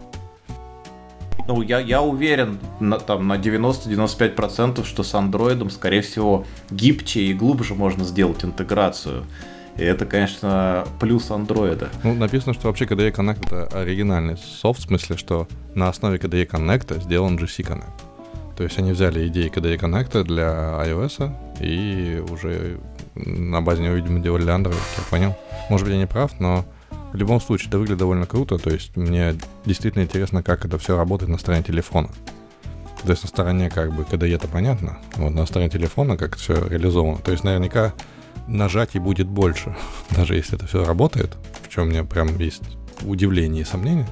[1.46, 7.32] Ну, я, я уверен на, там, на 90-95%, что с Android, скорее всего, гибче и
[7.32, 9.24] глубже можно сделать интеграцию.
[9.78, 11.88] И это, конечно, плюс андроида.
[12.02, 16.50] Ну, написано, что вообще KDE Connect это оригинальный софт, в смысле, что на основе KDE
[16.50, 18.07] Connect сделан GC Connect.
[18.58, 22.80] То есть они взяли идеи KDE Connect для iOS и уже
[23.14, 25.36] на базе него, видимо, делали Android, я понял.
[25.70, 26.64] Может быть, я не прав, но
[27.12, 28.58] в любом случае это выглядит довольно круто.
[28.58, 32.08] То есть мне действительно интересно, как это все работает на стороне телефона.
[33.04, 36.38] То есть на стороне как бы KDE это понятно, вот на стороне телефона как это
[36.38, 37.18] все реализовано.
[37.18, 37.94] То есть наверняка
[38.48, 39.76] нажатий будет больше,
[40.10, 44.08] даже если это все работает, в чем у меня прям есть удивление и сомнение.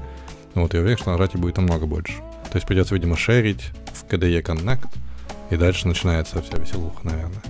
[0.55, 2.15] Вот я уверен, что нажатий будет намного больше.
[2.57, 4.89] То есть придется, видимо, шерить в KDE Connect,
[5.51, 7.43] и дальше начинается вся веселуха, наверное.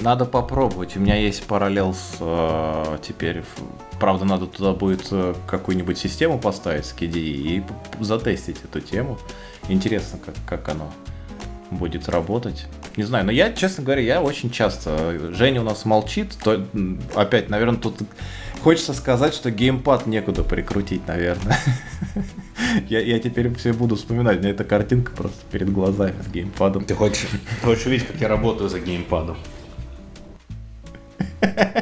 [0.00, 0.96] Надо попробовать.
[0.96, 3.42] У меня есть параллел с э, теперь.
[4.00, 7.62] Правда, надо туда будет э, какую-нибудь систему поставить с KDE и
[8.00, 9.18] затестить эту тему.
[9.68, 10.90] Интересно, как, как оно
[11.70, 12.64] будет работать.
[12.96, 15.34] Не знаю, но я, честно говоря, я очень часто...
[15.34, 16.66] Женя у нас молчит, то
[17.14, 17.98] опять, наверное, тут
[18.62, 21.58] хочется сказать, что геймпад некуда прикрутить, наверное.
[22.88, 26.84] я, я теперь все буду вспоминать, у меня эта картинка просто перед глазами с геймпадом.
[26.84, 27.28] Ты хочешь,
[27.62, 29.36] хочешь увидеть, как я работаю за геймпадом?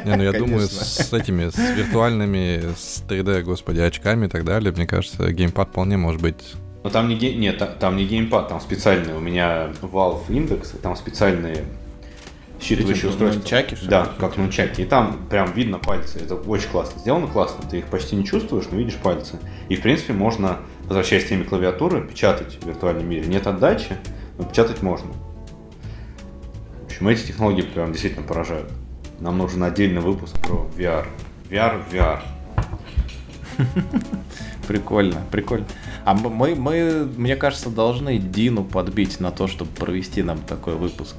[0.04, 4.72] Не, ну я думаю, с этими, с виртуальными, с 3D, господи, очками и так далее,
[4.72, 9.12] мне кажется, геймпад вполне может быть но там не, нет, там не геймпад, там специальный.
[9.16, 11.64] У меня Valve Index, там специальные
[12.60, 13.40] считывающие устройства.
[13.40, 14.82] Нунчаки, да, как нунчаки.
[14.82, 16.20] И там прям видно пальцы.
[16.20, 17.00] Это очень классно.
[17.00, 17.68] Сделано классно.
[17.68, 19.40] Ты их почти не чувствуешь, но видишь пальцы.
[19.68, 23.26] И, в принципе, можно, возвращаясь к теме клавиатуры, печатать в виртуальном мире.
[23.26, 23.96] Нет отдачи,
[24.38, 25.12] но печатать можно.
[26.82, 28.70] В общем, эти технологии прям действительно поражают.
[29.20, 31.06] Нам нужен отдельный выпуск про VR.
[31.50, 32.20] VR VR.
[34.66, 35.66] Прикольно, прикольно.
[36.04, 41.14] А мы, мы, мне кажется, должны Дину подбить на то, чтобы провести нам такой выпуск.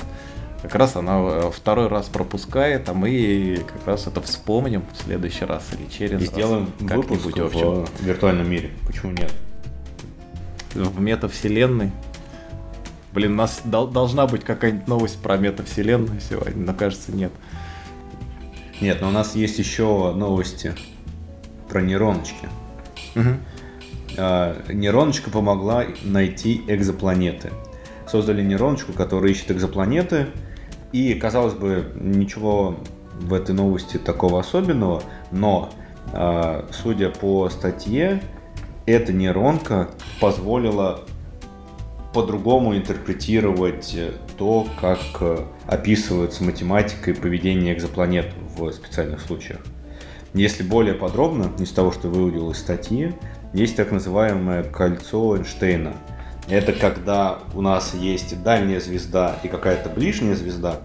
[0.61, 5.45] Как раз она э, второй раз пропускает, а мы как раз это вспомним в следующий
[5.45, 6.33] раз или через И раз.
[6.33, 8.71] сделаем выпуск в, в виртуальном мире.
[8.85, 9.31] Почему нет?
[10.77, 11.91] В метавселенной.
[13.13, 17.31] Блин, у нас дол- должна быть какая-нибудь новость про метавселенную сегодня, но кажется, нет.
[18.79, 20.75] Нет, но у нас есть еще новости
[21.67, 22.47] про нейроночки.
[23.15, 23.29] Угу.
[24.73, 27.51] Нейроночка помогла найти экзопланеты.
[28.07, 30.27] Создали нейроночку, которая ищет экзопланеты.
[30.91, 32.77] И, казалось бы, ничего
[33.19, 35.71] в этой новости такого особенного, но,
[36.13, 38.21] а, судя по статье,
[38.87, 41.01] эта нейронка позволила
[42.13, 43.95] по-другому интерпретировать
[44.37, 49.59] то, как описывается математика и поведение экзопланет в специальных случаях.
[50.33, 53.13] Если более подробно, из того, что выудил из статьи,
[53.53, 55.93] есть так называемое кольцо Эйнштейна.
[56.49, 60.79] Это когда у нас есть дальняя звезда и какая-то ближняя звезда,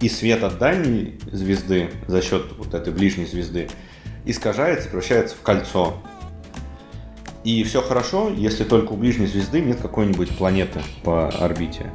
[0.00, 3.68] и свет от дальней звезды за счет вот этой ближней звезды
[4.24, 5.94] искажается, превращается в кольцо.
[7.46, 11.92] И все хорошо, если только у ближней звезды нет какой-нибудь планеты по орбите.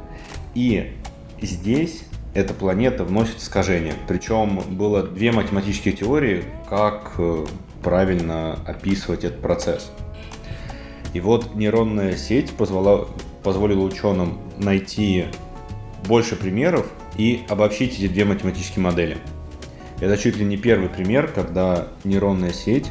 [0.54, 0.94] И
[1.42, 3.92] здесь эта планета вносит искажение.
[4.08, 7.44] Причем было две математические теории, как э,
[7.82, 9.92] правильно описывать этот процесс.
[11.12, 13.06] И вот нейронная сеть позвола,
[13.42, 15.26] позволила ученым найти
[16.08, 16.86] больше примеров
[17.18, 19.18] и обобщить эти две математические модели.
[20.00, 22.86] Это чуть ли не первый пример, когда нейронная сеть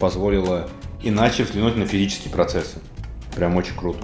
[0.00, 0.70] позволила
[1.02, 2.78] иначе взглянуть на физические процессы.
[3.34, 4.00] Прям очень круто.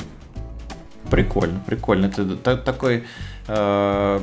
[1.11, 2.07] Прикольно, прикольно.
[2.07, 3.04] Это такой
[3.46, 4.20] э,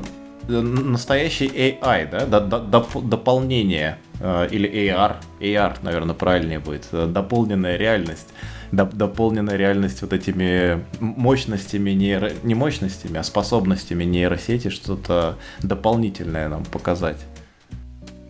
[0.48, 8.30] настоящий AI, да, дополнение э, или AR, AR, наверное, правильнее будет, э, дополненная реальность,
[8.72, 12.32] дополненная реальность вот этими мощностями, нейро...
[12.44, 17.18] не мощностями, а способностями нейросети что-то дополнительное нам показать.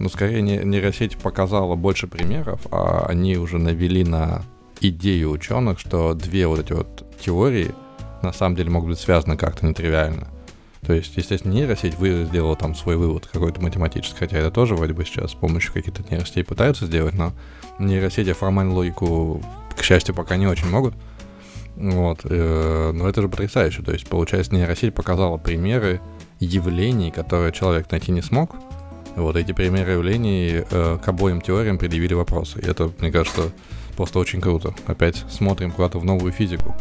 [0.01, 4.41] Ну, скорее, нейросеть показала больше примеров, а они уже навели на
[4.79, 7.71] идею ученых, что две вот эти вот теории
[8.23, 10.27] на самом деле могут быть связаны как-то нетривиально.
[10.83, 14.93] То есть, естественно, нейросеть вы сделала там свой вывод какой-то математический, хотя это тоже вроде
[14.93, 17.33] бы сейчас с помощью каких-то нейросетей пытаются сделать, но
[17.77, 19.39] нейросети формальную логику,
[19.77, 20.95] к счастью, пока не очень могут.
[21.75, 23.83] Вот, э, но это же потрясающе.
[23.83, 26.01] То есть, получается, нейросеть показала примеры
[26.39, 28.55] явлений, которые человек найти не смог.
[29.15, 32.59] Вот эти примеры явлений э, к обоим теориям предъявили вопросы.
[32.59, 33.51] И это, мне кажется,
[33.95, 34.73] просто очень круто.
[34.85, 36.75] Опять смотрим куда-то в новую физику.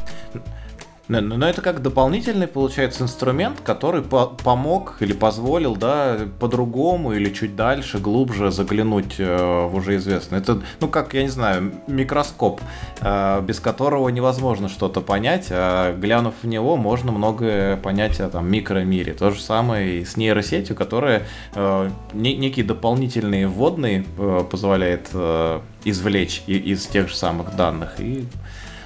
[1.11, 7.31] Но, но это как дополнительный, получается, инструмент, который по помог или позволил, да, по-другому или
[7.31, 10.38] чуть дальше, глубже заглянуть э, в уже известное.
[10.38, 12.61] Это, ну, как, я не знаю, микроскоп,
[13.01, 18.49] э, без которого невозможно что-то понять, а глянув в него, можно многое понять о там,
[18.49, 19.12] микромире.
[19.12, 21.25] То же самое и с нейросетью, которая
[21.57, 28.29] э, не, некие дополнительные вводные э, позволяет э, извлечь из тех же самых данных и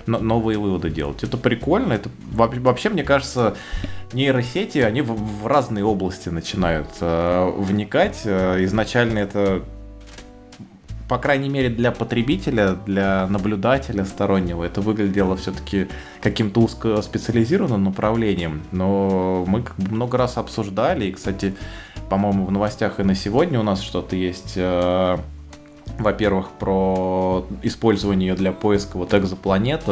[0.07, 1.23] новые выводы делать.
[1.23, 1.93] Это прикольно.
[1.93, 3.57] Это вообще, мне кажется,
[4.13, 8.23] нейросети, они в, в разные области начинают э, вникать.
[8.25, 9.63] Э, изначально это
[11.09, 15.89] по крайней мере, для потребителя, для наблюдателя стороннего, это выглядело все-таки
[16.23, 18.63] каким-то узкоспециализированным направлением.
[18.73, 21.55] Но мы много раз обсуждали, и, кстати,
[22.09, 25.19] по-моему, в новостях и на сегодня у нас что-то есть э,
[25.99, 29.85] во-первых, про использование ее для поиска вот экзопланет.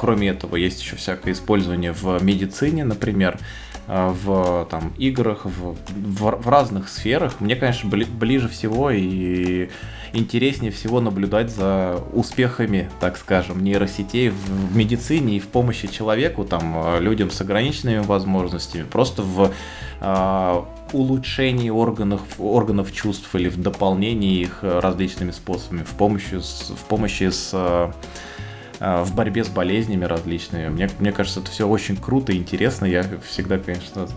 [0.00, 3.38] Кроме этого, есть еще всякое использование в медицине, например,
[3.86, 7.40] э, в там, играх, в, в, в разных сферах.
[7.40, 9.68] Мне, конечно, бли, ближе всего и
[10.12, 16.74] интереснее всего наблюдать за успехами, так скажем, нейросетей в медицине и в помощи человеку, там,
[16.76, 19.52] э, людям с ограниченными возможностями, просто в
[20.00, 26.70] э, улучшении органов, органов чувств или в дополнении их э, различными способами, в помощи с,
[26.70, 27.90] в помощи с э,
[28.80, 30.68] в борьбе с болезнями различными.
[30.68, 32.84] Мне, мне кажется, это все очень круто и интересно.
[32.84, 34.08] Я всегда, конечно,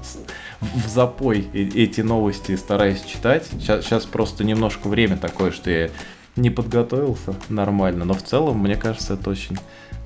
[0.59, 3.47] в запой эти новости стараюсь читать.
[3.51, 5.89] Сейчас, сейчас просто немножко время такое, что я
[6.35, 8.05] не подготовился нормально.
[8.05, 9.57] Но в целом, мне кажется, это очень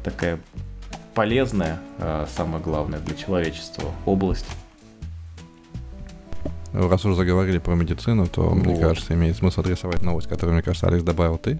[0.04, 0.40] такая
[1.14, 1.80] полезная,
[2.36, 4.48] самое главное, для человечества область.
[6.74, 8.56] Раз уже заговорили про медицину, то, вот.
[8.56, 11.60] мне кажется, имеет смысл адресовать новость, которую, мне кажется, Алекс добавил ты,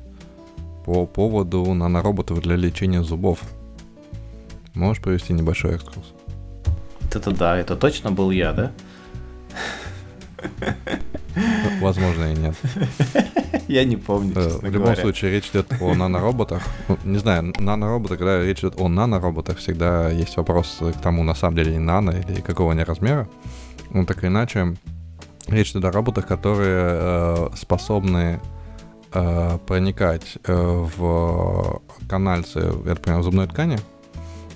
[0.86, 3.40] по поводу нанороботов для лечения зубов.
[4.76, 6.14] Можешь провести небольшой экскурс?
[7.12, 8.72] Это да, это точно был я, да?
[11.82, 12.56] Возможно, и нет.
[13.68, 15.02] Я не помню, э, В любом говоря.
[15.02, 16.62] случае, речь идет о нанороботах.
[17.04, 21.56] Не знаю, нанороботы, когда речь идет о нанороботах, всегда есть вопрос к тому, на самом
[21.56, 23.28] деле, нано или какого они размера.
[23.92, 24.76] Ну, так или иначе,
[25.48, 28.40] Речь идет о роботах, которые э, способны
[29.16, 33.80] э, проникать э, в канальцы, я понимаю, зубной ткани,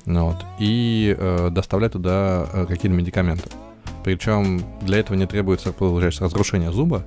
[0.05, 3.49] вот, и э, доставлять туда э, какие-то медикаменты.
[4.03, 7.03] Причем для этого не требуется, получается, разрушение зуба,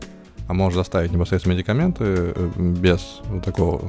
[0.48, 3.82] а можно доставить непосредственно медикаменты э, без вот такого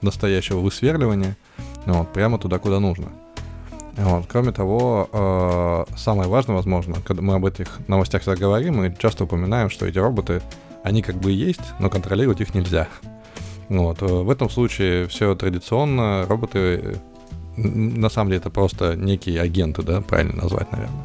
[0.00, 1.36] настоящего высверливания,
[1.84, 3.08] вот, прямо туда, куда нужно.
[3.96, 4.24] Вот.
[4.26, 9.24] Кроме того, э, самое важное, возможно, когда мы об этих новостях всегда говорим, мы часто
[9.24, 10.40] упоминаем, что эти роботы,
[10.82, 12.88] они как бы есть, но контролировать их нельзя.
[13.68, 14.02] Вот.
[14.02, 16.96] Э, в этом случае все традиционно, роботы,
[17.56, 21.04] на самом деле это просто некие агенты, да, правильно назвать, наверное,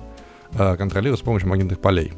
[0.54, 2.13] э, контролируют с помощью магнитных полей.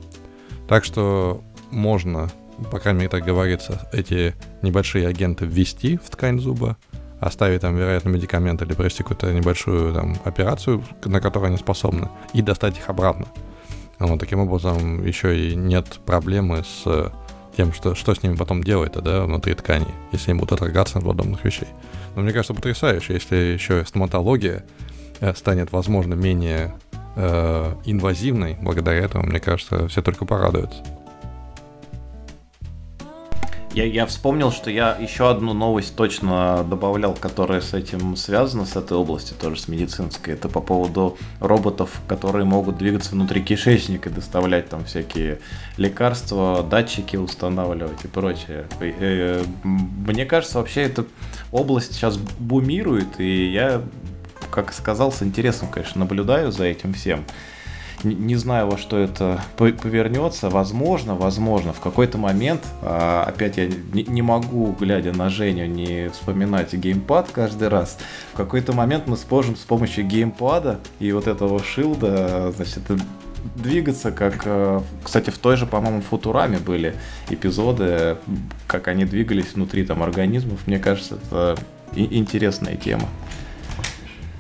[0.67, 2.29] Так что можно,
[2.71, 6.77] по крайней мере так говорится, эти небольшие агенты ввести в ткань зуба,
[7.19, 12.41] оставить там, вероятно, медикаменты или провести какую-то небольшую там операцию, на которую они способны, и
[12.41, 13.27] достать их обратно.
[13.99, 17.11] Вот, таким образом, еще и нет проблемы с
[17.59, 21.03] тем, что, что с ними потом делать, да, внутри ткани, если они будут отторгаться от
[21.03, 21.67] подобных вещей.
[22.15, 24.63] Но мне кажется, потрясающе, если еще стоматология
[25.19, 26.73] э, станет, возможно, менее
[27.17, 30.81] э, инвазивной благодаря этому, мне кажется, все только порадуются.
[33.73, 38.75] Я, я вспомнил, что я еще одну новость точно добавлял, которая с этим связана, с
[38.75, 40.33] этой областью, тоже с медицинской.
[40.33, 45.39] Это по поводу роботов, которые могут двигаться внутри кишечника, доставлять там всякие
[45.77, 48.65] лекарства, датчики устанавливать и прочее.
[48.79, 51.05] Э, мне кажется, вообще эта
[51.51, 53.83] область сейчас бумирует, и я,
[54.49, 57.23] как сказал, с интересом, конечно, наблюдаю за этим всем
[58.03, 60.49] не знаю, во что это повернется.
[60.49, 66.73] Возможно, возможно, в какой-то момент, а, опять я не могу, глядя на Женю, не вспоминать
[66.73, 67.97] геймпад каждый раз.
[68.33, 72.83] В какой-то момент мы сможем с помощью геймпада и вот этого шилда, значит,
[73.55, 76.95] двигаться, как, э, кстати, в той же, по-моему, Футураме были
[77.29, 78.17] эпизоды,
[78.67, 80.67] как они двигались внутри там организмов.
[80.67, 81.57] Мне кажется, это
[81.95, 83.07] интересная тема.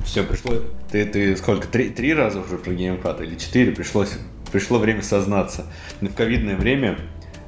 [0.05, 0.53] Все, пришло.
[0.91, 1.67] Ты, ты сколько?
[1.67, 4.17] Три, три раза уже про геймпад или четыре пришлось
[4.51, 5.65] пришло время сознаться.
[6.01, 6.97] В ковидное время,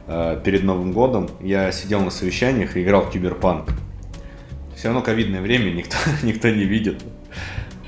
[0.07, 3.69] э, перед Новым годом, я сидел на совещаниях и играл в киберпанк.
[4.75, 7.03] Все равно ковидное время, никто, никто не видит.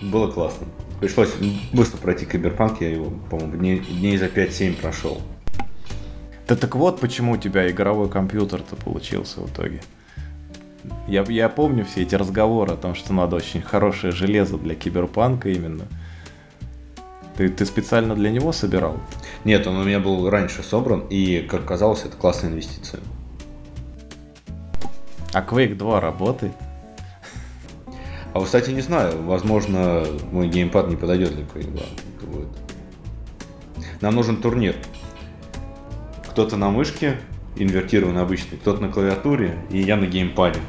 [0.02, 0.68] Было классно.
[1.00, 1.34] Пришлось
[1.74, 5.22] быстро пройти киберпанк, я его, по-моему, дней, дней за 5-7 прошел.
[6.48, 9.82] Да так вот почему у тебя игровой компьютер-то получился в итоге.
[11.08, 15.50] Я, я помню все эти разговоры о том, что надо очень хорошее железо для киберпанка
[15.50, 15.86] именно.
[17.38, 18.98] Ты, ты специально для него собирал?
[19.44, 23.00] Нет, он у меня был раньше собран, и, как казалось, это классная инвестиция.
[25.34, 26.54] А Quake 2 работает?
[28.34, 31.84] А кстати, не знаю, возможно, мой геймпад не подойдет для Quake 2.
[32.28, 32.48] Будет.
[34.02, 34.76] Нам нужен турнир.
[36.30, 37.18] Кто-то на мышке,
[37.56, 40.60] инвертированный обычный, кто-то на клавиатуре, и я на геймпаде.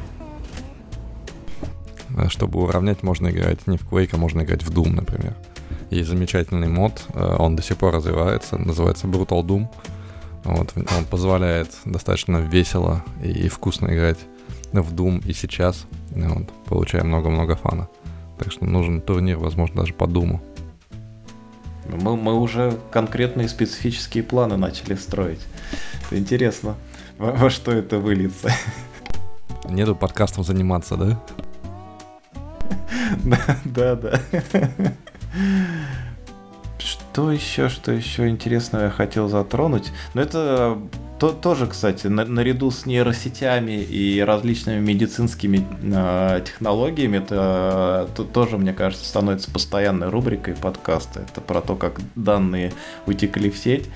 [2.29, 5.35] Чтобы уравнять, можно играть не в Quake, а можно играть в Doom, например.
[5.91, 9.67] Есть замечательный мод, э, он до сих пор развивается, называется Brutal Doom.
[10.45, 14.19] Вот, он позволяет достаточно весело и вкусно играть
[14.73, 15.87] в Doom и сейчас.
[16.11, 17.89] Вот, получая много-много фана.
[18.39, 20.43] Так что нужен турнир, возможно, даже по Думу.
[21.89, 25.41] Мы, мы уже конкретные специфические планы начали строить.
[26.07, 26.77] Это интересно,
[27.19, 28.51] во, во что это выльется.
[29.69, 31.21] Нету подкастом заниматься, да?
[33.25, 34.21] Да, да, да.
[36.79, 39.93] Что еще, что еще интересного я хотел затронуть?
[40.15, 40.79] Ну, это
[41.19, 48.59] то, тоже, кстати, на, наряду с нейросетями и различными медицинскими э, технологиями, это то, тоже,
[48.59, 51.21] мне кажется, становится постоянной рубрикой подкаста.
[51.21, 52.73] Это про то, как данные
[53.07, 53.89] утекли в сеть.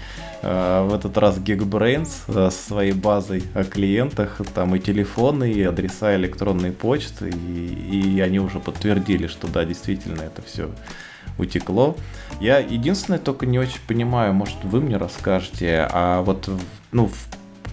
[0.42, 5.62] Э, в этот раз Geekbrains э, со своей базой о клиентах, там и телефоны, и
[5.62, 10.70] адреса электронной почты, и, и они уже подтвердили, что да, действительно, это все
[11.38, 11.96] утекло.
[12.40, 16.48] Я единственное только не очень понимаю, может вы мне расскажете, а вот
[16.92, 17.10] ну,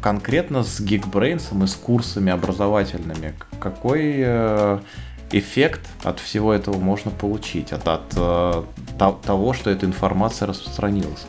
[0.01, 4.80] конкретно с Geekbrains и с курсами образовательными, какой э,
[5.32, 8.63] эффект от всего этого можно получить, от, от э,
[9.24, 11.26] того, что эта информация распространилась?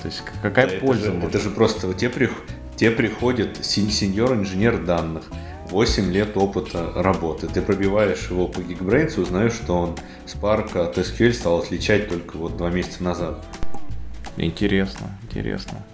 [0.00, 1.10] То есть какая да, польза?
[1.10, 2.30] Это же, это же просто те, при,
[2.76, 5.24] те приходят сеньор-инженер данных,
[5.70, 7.46] 8 лет опыта работы.
[7.46, 9.96] Ты пробиваешь его по Geekbrains и узнаешь, что он
[10.26, 13.44] Spark от SQL стал отличать только вот два месяца назад.
[14.36, 15.84] Интересно, интересно.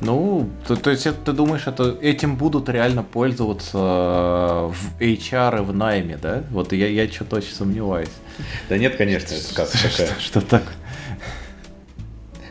[0.00, 5.60] Ну, то, то есть это, ты думаешь, это этим будут реально пользоваться э, в HR
[5.60, 6.42] и в найме, да?
[6.50, 8.10] Вот я, я что-то очень сомневаюсь.
[8.68, 10.06] Да нет, конечно, это как что, такая.
[10.08, 10.64] Что, что так?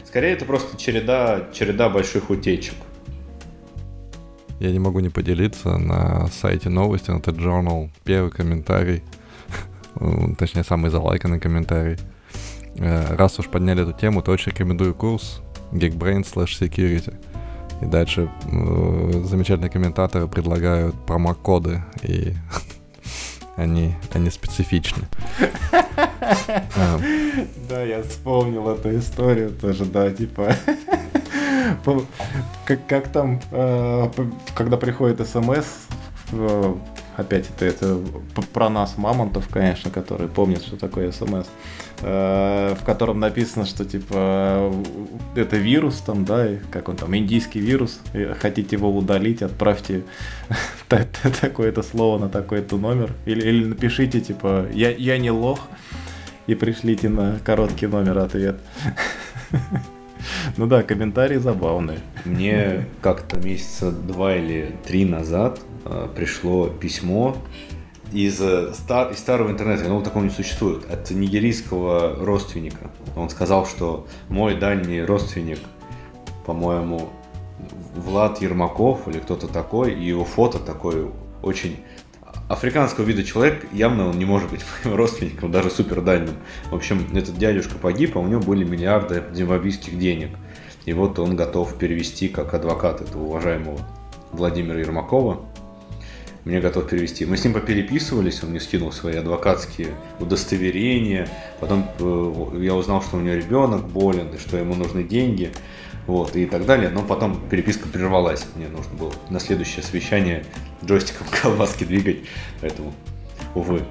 [0.05, 2.75] Скорее, это просто череда, череда больших утечек.
[4.61, 9.01] Я не могу не поделиться на сайте новости, на TED Journal, первый комментарий,
[10.37, 11.97] точнее, самый залайканный комментарий.
[12.75, 15.41] Э, раз уж подняли эту тему, то очень рекомендую курс
[15.71, 17.11] Geekbrain slash Security.
[17.81, 22.35] И дальше э, замечательные комментаторы предлагают промокоды, и
[23.55, 25.07] они, они специфичны.
[27.67, 30.55] Да, я вспомнил эту историю тоже, да, типа
[32.65, 34.09] как, как там, э,
[34.55, 35.65] когда приходит смс,
[36.31, 36.75] э,
[37.17, 37.99] опять это, это
[38.53, 41.47] про нас, мамонтов, конечно, которые помнят, что такое смс,
[42.01, 44.73] э, в котором написано, что типа
[45.35, 47.99] это вирус там, да, как он там, индийский вирус,
[48.39, 50.03] хотите его удалить, отправьте
[51.41, 55.59] такое-то слово на такой-то номер, или, или напишите типа я, я не лох,
[56.47, 58.59] и пришлите на короткий номер ответ.
[60.57, 61.99] Ну да, комментарии забавные.
[62.25, 67.37] Мне как-то месяца два или три назад э, пришло письмо
[68.11, 72.91] из, э, стар, из старого интернета, ну, такого не существует, от нигерийского родственника.
[73.15, 75.59] Он сказал, что мой дальний родственник,
[76.45, 77.09] по-моему,
[77.95, 81.07] Влад Ермаков или кто-то такой, и его фото такое
[81.41, 81.77] очень
[82.51, 86.35] африканского вида человек, явно он не может быть моим родственником, даже супер дальним.
[86.69, 90.29] В общем, этот дядюшка погиб, а у него были миллиарды зимбабвийских денег.
[90.85, 93.79] И вот он готов перевести как адвокат этого уважаемого
[94.31, 95.45] Владимира Ермакова.
[96.43, 97.25] Мне готов перевести.
[97.25, 99.89] Мы с ним попереписывались, он мне скинул свои адвокатские
[100.19, 101.27] удостоверения.
[101.59, 105.51] Потом э, я узнал, что у него ребенок болен, и что ему нужны деньги
[106.11, 106.89] вот, и так далее.
[106.89, 108.45] Но потом переписка прервалась.
[108.55, 110.45] Мне нужно было на следующее совещание
[110.83, 112.19] джойстиком колбаски двигать.
[112.59, 112.93] Поэтому,
[113.55, 113.83] увы,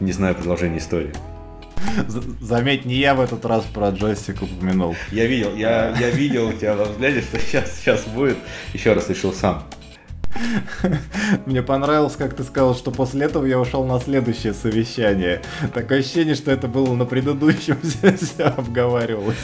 [0.00, 1.12] не знаю продолжение истории.
[2.40, 4.96] Заметь, не я в этот раз про джойстик упомянул.
[5.12, 8.36] Я видел, я, я видел у тебя во взгляде, что сейчас, сейчас будет.
[8.74, 9.62] Еще раз решил сам.
[11.46, 15.42] Мне понравилось, как ты сказал, что после этого я ушел на следующее совещание.
[15.74, 19.38] Такое ощущение, что это было на предыдущем все обговаривалось.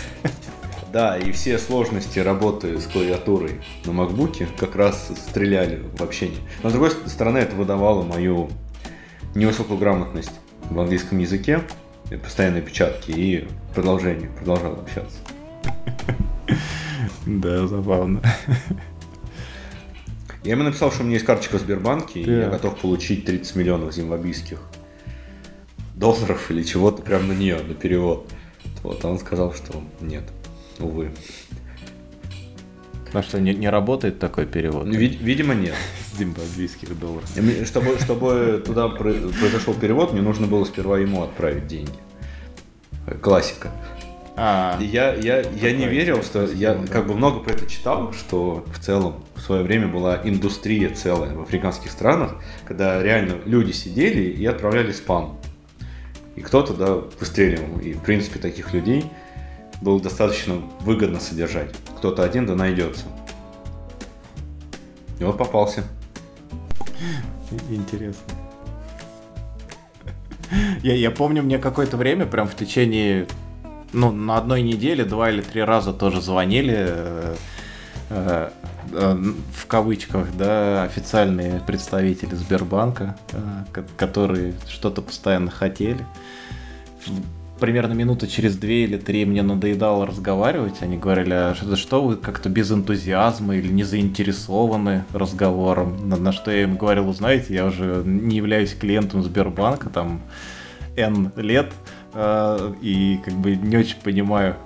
[0.96, 6.38] Да, и все сложности работы с клавиатурой на макбуке как раз стреляли в общении.
[6.62, 8.48] Но с другой стороны, это выдавало мою
[9.34, 10.32] невысокую грамотность
[10.70, 11.60] в английском языке,
[12.22, 15.18] постоянные печатки и продолжение, продолжал общаться.
[17.26, 18.22] Да, забавно.
[20.44, 23.54] Я ему написал, что у меня есть карточка в Сбербанке, и я готов получить 30
[23.56, 24.62] миллионов зимбабвийских
[25.94, 28.32] долларов или чего-то прямо на нее, на перевод.
[28.82, 30.24] Вот, а он сказал, что нет,
[30.78, 31.10] увы.
[33.12, 34.86] А что, не, не работает такой перевод?
[34.86, 35.74] Вид- видимо, нет.
[36.18, 37.28] Зимбабвийских долларов.
[37.64, 41.92] Чтобы, чтобы туда произошел перевод, мне нужно было сперва ему отправить деньги.
[43.22, 43.70] Классика.
[44.38, 48.66] А, я, я, я не верил, что я как бы много про это читал, что
[48.66, 52.34] в целом в свое время была индустрия целая в африканских странах,
[52.66, 55.40] когда реально люди сидели и отправляли спам.
[56.34, 57.80] И кто-то, да, выстреливал.
[57.80, 59.06] И, в принципе, таких людей
[59.80, 61.74] было достаточно выгодно содержать.
[61.98, 63.04] Кто-то один, да найдется.
[65.18, 65.84] И вот попался.
[67.70, 68.34] Интересно.
[70.82, 73.26] Я, я помню, мне какое-то время, прям в течение
[73.92, 77.34] ну, на одной неделе два или три раза тоже звонили, э,
[78.10, 78.50] э,
[78.92, 79.16] э,
[79.54, 83.16] в кавычках, да, официальные представители Сбербанка,
[83.96, 86.04] которые что-то постоянно хотели.
[87.58, 90.82] Примерно минуты через две или три мне надоедало разговаривать.
[90.82, 96.08] Они говорили, а что, что вы как-то без энтузиазма или не заинтересованы разговором.
[96.08, 100.20] На, на что я им говорил, знаете, я уже не являюсь клиентом Сбербанка, там,
[100.96, 101.72] N лет,
[102.12, 104.56] а, и как бы не очень понимаю,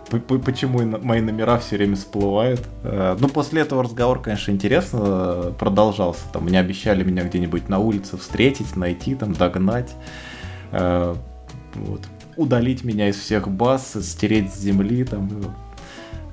[0.45, 2.61] почему мои номера все время всплывают.
[2.83, 6.23] А, ну, после этого разговор, конечно, интересно продолжался.
[6.33, 9.95] Там мне обещали меня где-нибудь на улице встретить, найти, там, догнать.
[10.73, 12.01] Вот.
[12.41, 15.31] Удалить меня из всех баз, стереть с земли, там,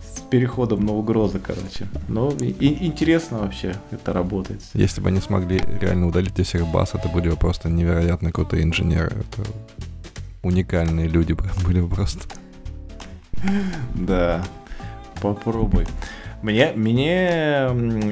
[0.02, 1.86] с переходом на угрозы, короче.
[2.08, 4.62] Но и, и, интересно вообще это работает.
[4.74, 8.64] Если бы они смогли реально удалить из всех баз, это были бы просто невероятно крутые
[8.64, 9.18] инженеры.
[9.18, 9.50] Это
[10.44, 11.36] уникальные люди
[11.66, 12.26] были просто.
[13.94, 14.46] Да,
[15.22, 15.88] попробуй.
[16.42, 17.68] Мне, мне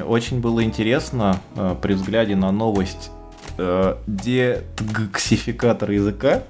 [0.05, 3.09] очень было интересно э, при взгляде на новость
[3.57, 6.43] э, детоксификатор языка,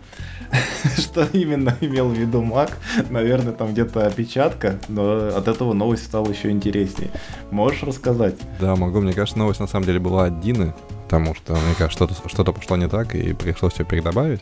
[0.98, 2.78] что именно имел в виду Мак.
[3.10, 7.12] Наверное, там где-то опечатка, но от этого новость стала еще интереснее.
[7.52, 8.36] Можешь рассказать?
[8.60, 9.02] Да, могу.
[9.02, 10.74] Мне кажется, новость на самом деле была от Дины,
[11.04, 14.42] потому что, мне кажется, что-то что пошло не так, и пришлось все передобавить.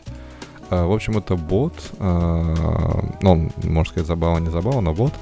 [0.70, 5.12] А, в общем, это бот, а, ну, можно сказать, забава, не забава, но бот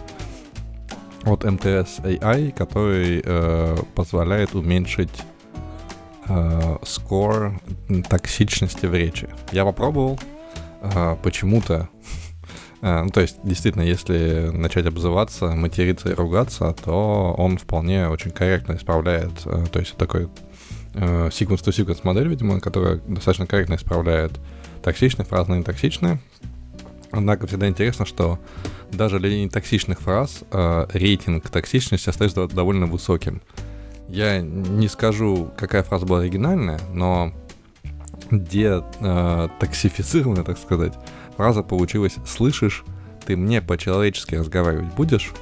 [1.25, 5.23] от МТС AI, который э, позволяет уменьшить
[6.29, 7.61] э, скор
[8.09, 9.29] токсичности в речи.
[9.53, 10.19] Я попробовал,
[10.83, 11.89] э, почему-то
[12.83, 18.75] ну, то есть, действительно, если начать обзываться, материться и ругаться, то он вполне очень корректно
[18.75, 20.29] исправляет, то есть такой
[20.95, 24.33] sequence-to-sequence модель, видимо, которая достаточно корректно исправляет
[24.83, 26.21] токсичных фраз на нетоксичные.
[27.13, 28.39] Однако всегда интересно, что
[28.91, 33.43] даже для нетоксичных фраз э, рейтинг токсичности остается довольно высоким.
[34.09, 37.33] Я не скажу, какая фраза была оригинальная, но
[38.31, 40.95] где э, токсифицированная, так сказать,
[41.37, 42.85] фраза получилась «слышишь,
[43.27, 45.33] ты мне по-человечески разговаривать будешь?»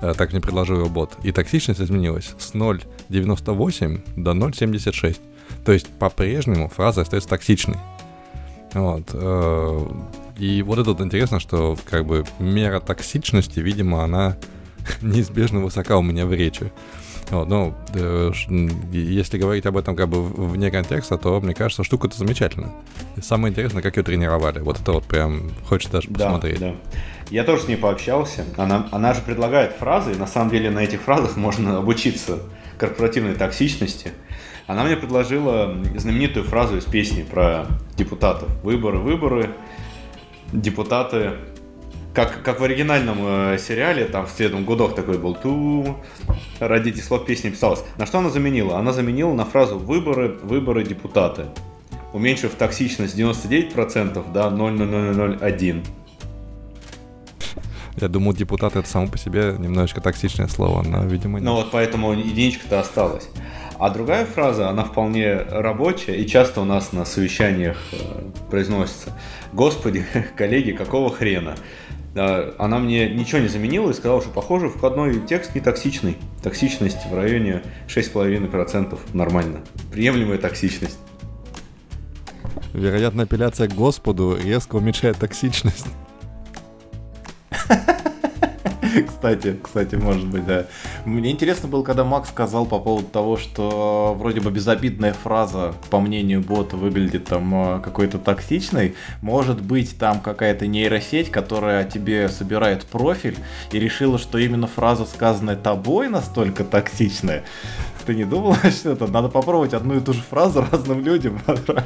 [0.00, 1.16] э, Так мне предложил его бот.
[1.22, 5.18] И токсичность изменилась с 0,98 до 0,76.
[5.64, 7.78] То есть по-прежнему фраза остается токсичной.
[8.74, 9.10] Вот.
[9.12, 9.86] Э,
[10.38, 14.36] и вот это вот интересно, что как бы мера токсичности, видимо, она
[15.02, 16.72] неизбежно высока у меня в речи.
[17.30, 18.32] Вот, ну, э,
[18.90, 22.72] если говорить об этом как бы вне контекста, то мне кажется, штука-то замечательная.
[23.16, 24.60] И самое интересное, как ее тренировали.
[24.60, 26.60] Вот это вот прям хочется даже посмотреть.
[26.60, 27.00] Да, да.
[27.30, 28.44] Я тоже с ней пообщался.
[28.56, 32.38] Она, она же предлагает фразы, и на самом деле на этих фразах можно обучиться
[32.78, 34.12] корпоративной токсичности.
[34.66, 37.66] Она мне предложила знаменитую фразу из песни про
[37.96, 38.48] депутатов.
[38.62, 39.50] Выборы, выборы,
[40.52, 41.32] депутаты.
[42.14, 45.98] Как, как в оригинальном э, сериале, там в следом гудок такой был, ту,
[46.58, 47.84] ради этих слов песни писалась.
[47.96, 48.78] На что она заменила?
[48.78, 51.46] Она заменила на фразу выборы, выборы, депутаты.
[52.12, 55.84] Уменьшив токсичность 99% до 0,0001.
[58.00, 61.44] Я думал, депутат это само по себе немножечко токсичное слово, но, видимо, нет.
[61.44, 63.28] Ну вот поэтому единичка-то осталась.
[63.78, 67.96] А другая фраза, она вполне рабочая и часто у нас на совещаниях э,
[68.50, 69.16] произносится.
[69.52, 70.04] Господи,
[70.36, 71.54] коллеги, какого хрена?
[72.18, 76.16] Она мне ничего не заменила и сказала, что, похоже, входной текст не токсичный.
[76.42, 79.60] Токсичность в районе 6,5% нормально.
[79.92, 80.98] Приемлемая токсичность.
[82.72, 85.86] Вероятно, апелляция к Господу резко уменьшает токсичность.
[89.06, 90.66] Кстати, кстати, может быть, да.
[91.04, 96.00] Мне интересно было, когда Макс сказал по поводу того, что вроде бы безобидная фраза, по
[96.00, 98.94] мнению бота, выглядит там э, какой-то токсичной.
[99.22, 103.36] Может быть, там какая-то нейросеть, которая тебе собирает профиль
[103.72, 107.44] и решила, что именно фраза, сказанная тобой, настолько токсичная.
[108.06, 109.06] Ты не думал, что это?
[109.06, 111.40] Надо попробовать одну и ту же фразу разным людям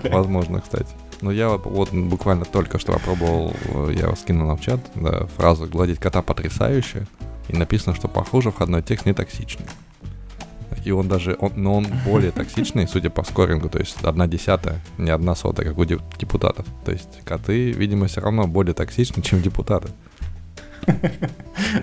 [0.04, 0.86] Возможно, кстати.
[1.22, 6.00] Но я вот буквально только что опробовал, э, я скинул в чат, да, фразу «гладить
[6.00, 6.91] кота потрясающе»,
[7.48, 9.66] и написано, что похоже, входной текст не токсичный.
[10.84, 14.80] И он даже, он, но он более токсичный, судя по скорингу, то есть одна десятая,
[14.98, 16.66] не одна сотая, как у депутатов.
[16.84, 19.88] То есть коты, видимо, все равно более токсичны, чем депутаты.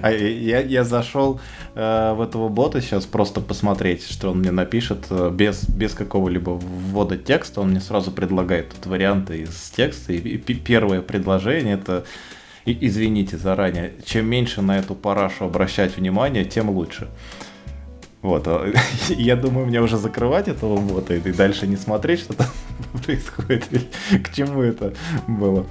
[0.01, 1.39] А я, я зашел
[1.73, 6.51] э, в этого бота сейчас просто посмотреть, что он мне напишет э, без, без какого-либо
[6.51, 7.61] ввода текста.
[7.61, 10.13] Он мне сразу предлагает тут варианты из текста.
[10.13, 12.05] И, и первое предложение это
[12.69, 17.09] и, извините заранее, чем меньше на эту парашу обращать внимание, тем лучше.
[18.21, 18.71] Вот, а,
[19.09, 22.47] я думаю, мне уже закрывать этого бота и дальше не смотреть, что там
[23.05, 23.65] происходит,
[24.23, 24.93] к чему это
[25.27, 25.65] было.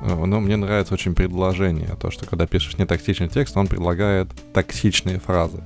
[0.00, 5.20] Но мне нравится очень предложение, то, что когда пишешь не токсичный текст, он предлагает токсичные
[5.20, 5.62] фразы,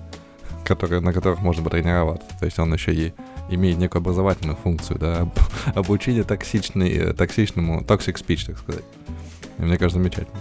[0.64, 2.28] которые, на которых можно потренироваться.
[2.38, 3.12] То есть он еще и
[3.50, 5.28] имеет некую образовательную функцию, да,
[5.74, 8.84] обучение токсичный, токсичному, toxic speech, так сказать.
[9.60, 10.38] И мне кажется, замечательно.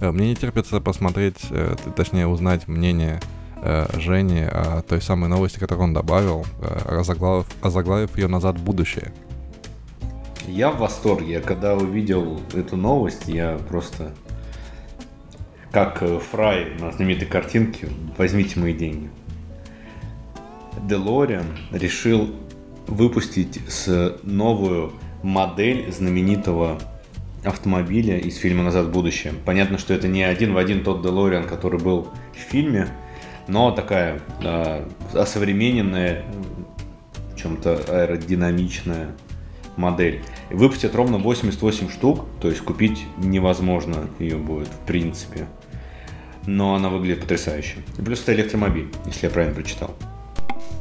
[0.00, 3.20] Э, мне не терпится посмотреть, э, точнее узнать мнение
[3.62, 6.46] э, Жени о той самой новости, которую он добавил,
[6.86, 9.12] озаглавив, озаглавив ее «Назад в будущее».
[10.46, 11.40] Я в восторге.
[11.40, 14.14] Когда увидел эту новость, я просто
[15.72, 19.10] как Фрай на знаменитой картинке «Возьмите мои деньги».
[20.84, 22.30] Делориан решил
[22.86, 24.92] выпустить с новую
[25.22, 26.78] модель знаменитого
[27.44, 29.32] автомобиля из фильма «Назад в будущее».
[29.44, 32.88] Понятно, что это не один в один тот Делориан, который был в фильме,
[33.48, 36.24] но такая да, осовремененная,
[37.32, 39.10] в чем-то аэродинамичная
[39.76, 40.22] модель.
[40.50, 45.46] Выпустят ровно 88 штук, то есть купить невозможно ее будет в принципе.
[46.46, 47.78] Но она выглядит потрясающе.
[47.96, 49.96] Плюс это электромобиль, если я правильно прочитал.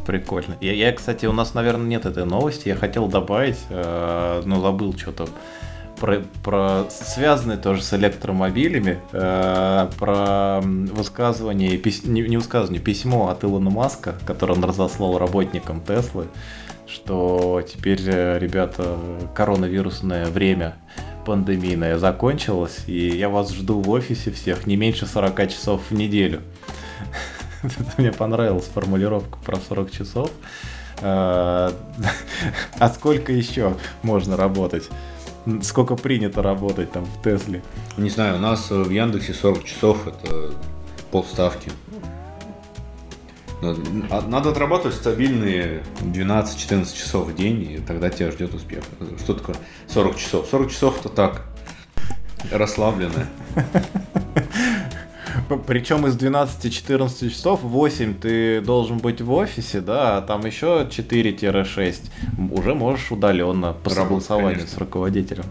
[0.05, 0.55] Прикольно.
[0.61, 2.67] Я, я, кстати, у нас, наверное, нет этой новости.
[2.67, 5.27] Я хотел добавить, э, но забыл что-то
[5.99, 13.43] про, про связанные тоже с электромобилями, э, про высказывание, пис, не, не высказывание, письмо от
[13.43, 16.27] Илона Маска, которое он разослал работникам Теслы,
[16.87, 18.97] что теперь, э, ребята,
[19.33, 20.75] коронавирусное время
[21.25, 26.41] пандемийное закончилось, и я вас жду в офисе всех не меньше 40 часов в неделю.
[27.97, 30.31] Мне понравилась формулировка про 40 часов.
[31.01, 31.73] А,
[32.79, 34.89] а сколько еще можно работать?
[35.61, 37.61] Сколько принято работать там в Тесле?
[37.97, 40.53] Не знаю, у нас в Яндексе 40 часов это
[41.11, 41.71] полставки.
[43.61, 48.83] А, надо отрабатывать стабильные 12-14 часов в день, и тогда тебя ждет успех.
[49.23, 49.55] Что такое
[49.87, 50.47] 40 часов?
[50.49, 51.45] 40 часов это так,
[52.51, 53.27] расслабленно.
[55.67, 61.95] Причем из 12-14 часов 8 ты должен быть в офисе, да, а там еще 4-6
[62.51, 65.45] уже можешь удаленно по согласованию с руководителем.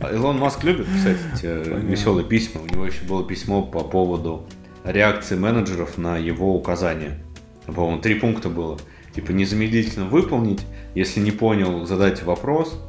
[0.00, 2.62] А Илон Маск любит писать эти веселые письма.
[2.62, 4.44] У него еще было письмо по поводу
[4.84, 7.22] реакции менеджеров на его указания.
[7.66, 8.78] По-моему, три пункта было.
[9.14, 10.60] Типа незамедлительно выполнить,
[10.94, 12.80] если не понял, задать вопрос.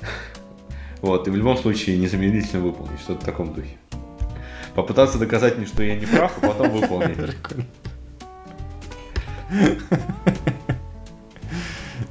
[1.02, 3.76] Вот, и в любом случае незамедлительно выполнить, что-то в таком духе
[4.76, 7.16] попытаться доказать мне, что я не прав, а потом выполнить.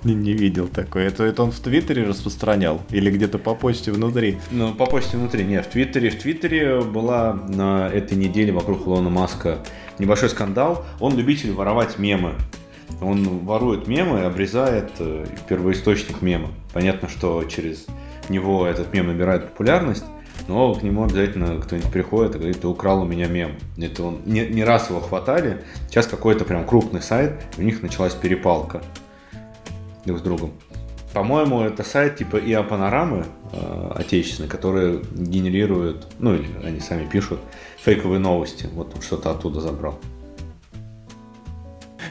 [0.04, 1.06] Не, не видел такой.
[1.06, 2.80] Это, это он в Твиттере распространял?
[2.92, 4.38] Или где-то по почте внутри?
[4.52, 5.44] Ну, по почте внутри.
[5.44, 6.12] Не, в Твиттере.
[6.12, 9.60] В Твиттере была на этой неделе вокруг Илона Маска
[9.98, 10.86] небольшой скандал.
[11.00, 12.34] Он любитель воровать мемы.
[13.02, 16.50] Он ворует мемы и обрезает э, первоисточник мема.
[16.72, 17.88] Понятно, что через
[18.30, 20.06] него этот мем набирает популярность
[20.48, 23.58] но к нему обязательно кто-нибудь приходит и говорит, ты украл у меня мем.
[23.78, 25.62] Это он не, не раз его хватали.
[25.90, 28.82] Сейчас какой-то прям крупный сайт, у них началась перепалка
[30.06, 30.52] друг с другом.
[31.14, 37.40] По-моему, это сайт типа ИА Панорамы э, отечественный, которые генерируют, ну или они сами пишут
[37.78, 38.68] фейковые новости.
[38.74, 40.00] Вот что-то оттуда забрал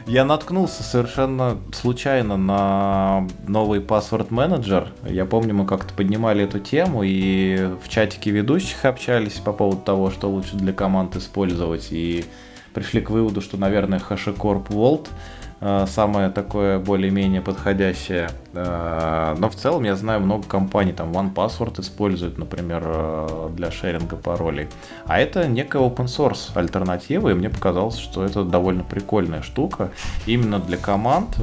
[0.07, 4.91] я наткнулся совершенно случайно на новый password менеджер.
[5.03, 10.11] Я помню, мы как-то поднимали эту тему и в чатике ведущих общались по поводу того,
[10.11, 11.87] что лучше для команд использовать.
[11.91, 12.25] И
[12.73, 15.07] пришли к выводу, что, наверное, HashiCorp Vault
[15.61, 18.29] самое такое более-менее подходящее.
[18.53, 24.17] Э, но в целом я знаю много компаний, там OnePassword используют, например, э, для шеринга
[24.17, 24.67] паролей.
[25.05, 29.91] А это некая open source альтернатива, и мне показалось, что это довольно прикольная штука.
[30.25, 31.37] Именно для команд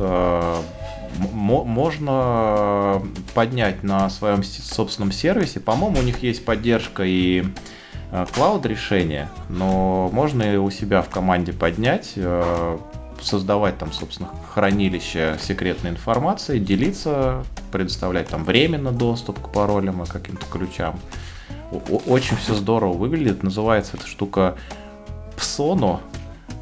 [1.32, 3.02] можно
[3.34, 5.60] поднять на своем собственном сервисе.
[5.60, 7.44] По-моему, у них есть поддержка и
[8.34, 12.14] клауд решения, но можно и у себя в команде поднять,
[13.24, 20.46] создавать там, собственно, хранилище секретной информации, делиться, предоставлять там временно доступ к паролям и каким-то
[20.46, 20.98] ключам.
[22.06, 23.42] Очень все здорово выглядит.
[23.42, 24.56] Называется эта штука
[25.36, 26.00] Psono.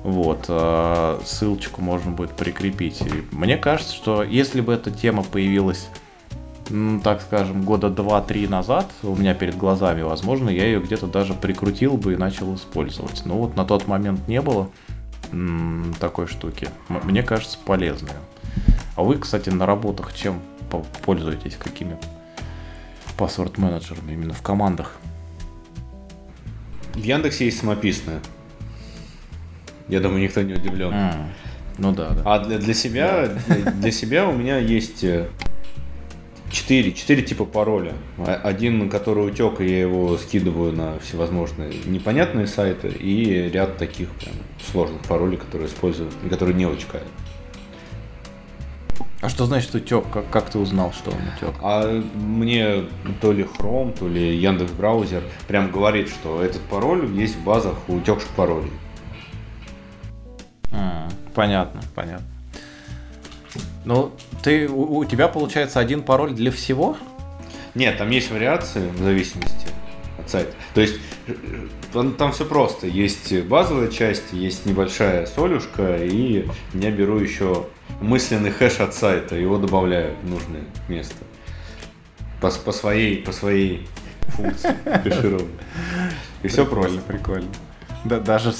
[0.02, 3.02] Вот, э, ссылочку можно будет прикрепить.
[3.02, 5.88] И мне кажется, что если бы эта тема появилась,
[6.70, 11.34] ну, так скажем, года 2-3 назад у меня перед глазами, возможно, я ее где-то даже
[11.34, 13.22] прикрутил бы и начал использовать.
[13.26, 14.70] Но вот на тот момент не было
[15.98, 16.68] такой штуки.
[16.88, 18.16] Мне кажется, полезные.
[18.96, 20.40] А вы, кстати, на работах чем
[21.04, 21.56] пользуетесь?
[21.56, 21.96] Какими
[23.16, 24.96] паспорт менеджерами именно в командах?
[26.94, 28.20] В Яндексе есть самописные.
[29.88, 30.92] Я думаю, никто не удивлен.
[30.92, 31.26] Mm.
[31.78, 32.22] Ну да, да.
[32.24, 35.28] А для, для себя, для, для себя у меня есть э,
[36.50, 37.94] Четыре, четыре типа пароля.
[38.26, 44.34] Один, который утек, и я его скидываю на всевозможные непонятные сайты, и ряд таких прям
[44.70, 47.06] сложных паролей, которые использую, и которые не утекают.
[49.20, 50.04] А что значит утек?
[50.10, 51.54] Как, как ты узнал, что он утек?
[51.62, 52.84] А мне
[53.20, 57.76] то ли Chrome, то ли Яндекс браузер прям говорит, что этот пароль есть в базах
[57.86, 58.72] утекших паролей.
[60.72, 62.26] А, понятно, понятно.
[63.84, 64.12] Ну,
[64.42, 66.96] ты, у, у тебя получается один пароль для всего?
[67.74, 69.68] Нет, там есть вариации в зависимости
[70.18, 70.52] от сайта.
[70.74, 71.34] То есть э,
[71.92, 72.86] там, там все просто.
[72.86, 77.66] Есть базовая часть, есть небольшая солюшка, и я беру еще
[78.00, 81.16] мысленный хэш от сайта, его добавляю в нужное место.
[82.40, 83.86] По, по своей, по своей
[84.28, 84.74] функции
[85.04, 85.48] кэширования.
[86.42, 87.00] И все просто.
[87.00, 87.48] Прикольно.
[88.04, 88.52] Да, даже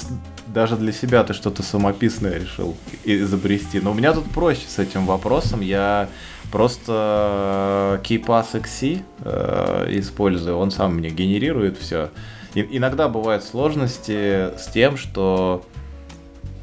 [0.53, 3.79] даже для себя ты что-то самописное решил изобрести.
[3.79, 5.61] Но у меня тут проще с этим вопросом.
[5.61, 6.09] Я
[6.51, 12.09] просто э, KeyPass XC э, использую, он сам мне генерирует все.
[12.53, 15.63] И, иногда бывают сложности с тем, что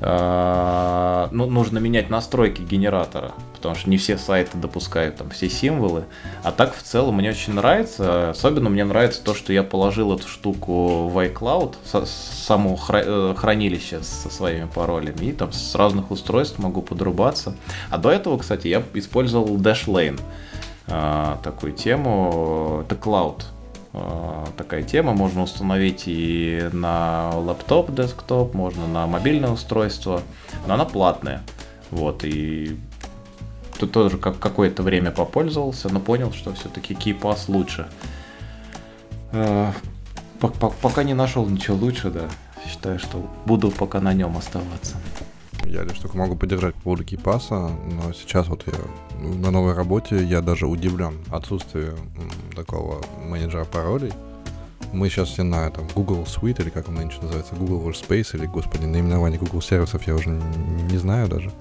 [0.01, 6.05] ну, нужно менять настройки генератора потому что не все сайты допускают там все символы.
[6.43, 8.31] А так в целом мне очень нравится.
[8.31, 14.01] Особенно мне нравится то, что я положил эту штуку в iCloud, само хра- э, хранилище
[14.03, 17.57] со своими паролями, и там с разных устройств могу подрубаться.
[17.91, 20.21] А до этого, кстати, я использовал Dashlane
[20.87, 22.85] а, такую тему.
[22.87, 23.58] Это Cloud а,
[24.57, 25.13] такая тема.
[25.13, 30.23] Можно установить и на лаптоп, десктоп, можно на мобильное устройство,
[30.67, 31.43] но она платная.
[31.91, 32.77] Вот, и
[33.79, 37.89] тут тоже как какое-то время попользовался, но понял, что все-таки KeyPass лучше.
[39.33, 39.73] Э,
[40.83, 42.29] пока не нашел ничего лучше, да.
[42.67, 44.97] Считаю, что буду пока на нем оставаться.
[45.69, 47.51] Я лишь только могу поддержать по поводу KeyPass,
[47.93, 48.75] но сейчас вот я
[49.21, 51.97] на новой работе, я даже удивлен отсутствию
[52.57, 54.13] такого менеджера паролей.
[54.93, 58.47] Мы сейчас все на там, Google Suite, или как он нынче называется, Google Workspace, или,
[58.47, 61.53] господи, наименование Google сервисов я уже не знаю даже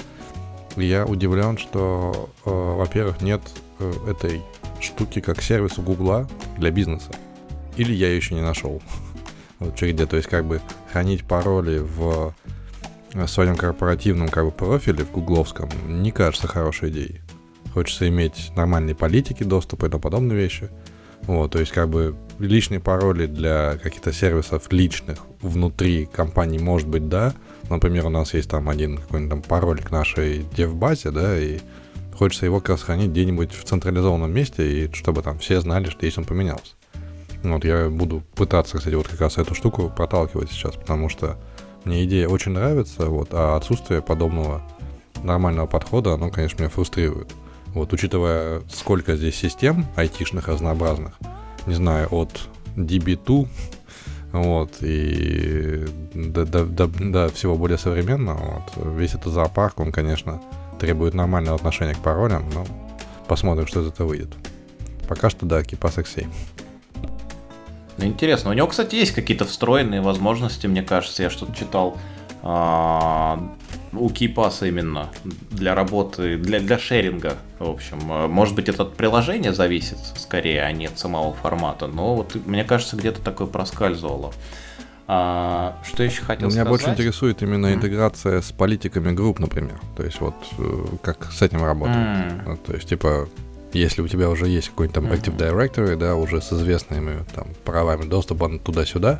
[0.84, 3.42] я удивлен, что, э, во-первых, нет
[3.80, 4.42] э, этой
[4.80, 6.28] штуки как сервис у Гугла
[6.58, 7.12] для бизнеса.
[7.78, 8.82] Или я еще не нашел.
[9.60, 12.32] Вот где, то есть как бы хранить пароли в
[13.28, 17.22] своем корпоративном как бы профиле в гугловском не кажется хорошей идеей.
[17.74, 20.70] Хочется иметь нормальные политики доступа и тому подобные вещи.
[21.24, 27.10] Вот, то есть как бы личные пароли для каких-то сервисов личных внутри компании может быть
[27.10, 27.34] да,
[27.70, 31.60] Например, у нас есть там один какой-нибудь там пароль к нашей девбазе, да, и
[32.14, 36.06] хочется его как раз хранить где-нибудь в централизованном месте, и чтобы там все знали, что
[36.06, 36.76] есть он поменялся.
[37.44, 41.38] Вот я буду пытаться, кстати, вот как раз эту штуку проталкивать сейчас, потому что
[41.88, 44.62] мне идея очень нравится, вот, а отсутствие подобного
[45.24, 47.34] нормального подхода, оно, конечно, меня фрустрирует.
[47.68, 51.18] Вот, учитывая, сколько здесь систем айтишных разнообразных,
[51.66, 53.48] не знаю, от DB2
[54.34, 60.42] вот, и до, до, до, до всего более современного, вот, весь этот зоопарк, он, конечно,
[60.80, 62.66] требует нормального отношения к паролям, но
[63.28, 64.30] посмотрим, что из этого выйдет.
[65.08, 66.28] Пока что, да, KeePass X7.
[67.98, 68.52] Ну, интересно.
[68.52, 71.98] У него, кстати, есть какие-то встроенные возможности, мне кажется, я что-то читал.
[72.44, 73.40] А,
[73.94, 75.10] у KeyPass именно
[75.52, 78.00] для работы, для, для шеринга, в общем.
[78.30, 82.64] Может быть, это от приложения зависит скорее, а не от самого формата, но вот мне
[82.64, 84.34] кажется, где-то такое проскальзывало.
[85.10, 86.70] А, что еще хотел Меня сказать?
[86.70, 89.80] больше интересует именно интеграция с политиками групп, например.
[89.96, 91.96] То есть вот э, как с этим работать.
[92.46, 93.30] Ну, То есть, типа,
[93.74, 95.06] если у тебя уже есть какой-нибудь там.
[95.12, 99.20] Active Directory, да, уже с известными там правами доступа туда-сюда,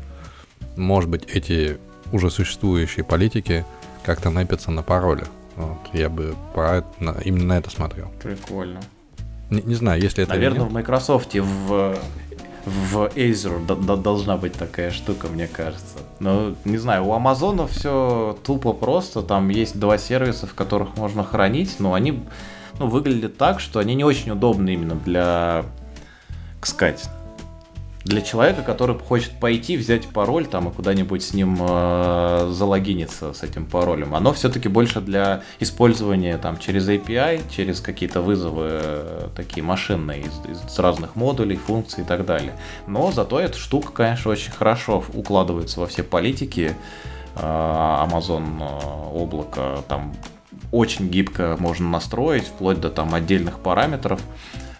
[0.76, 1.78] может быть, эти
[2.12, 3.64] уже существующие политики
[4.02, 5.24] как-то напятся на пароли.
[5.56, 8.10] Вот, я бы про это- на- именно на это смотрел.
[8.22, 8.80] Прикольно.
[9.50, 11.96] Не, не знаю, если это Наверное, в Microsoft в
[12.66, 15.96] в Azure д- д- должна быть такая штука, мне кажется.
[16.20, 19.22] Но не знаю, у Амазона все тупо просто.
[19.22, 22.22] Там есть два сервиса, в которых можно хранить, но они
[22.78, 25.64] ну, выглядят так, что они не очень удобны именно для,
[26.60, 27.08] как сказать,
[28.04, 33.42] для человека, который хочет пойти, взять пароль там и куда-нибудь с ним э, залогиниться с
[33.42, 34.14] этим паролем.
[34.14, 40.32] Оно все-таки больше для использования там через API, через какие-то вызовы э, такие машинные из,
[40.50, 42.54] из разных модулей, функций и так далее.
[42.86, 46.74] Но зато эта штука, конечно, очень хорошо укладывается во все политики.
[47.36, 50.14] Э, Amazon э, облако там
[50.72, 54.20] очень гибко можно настроить, вплоть до там отдельных параметров.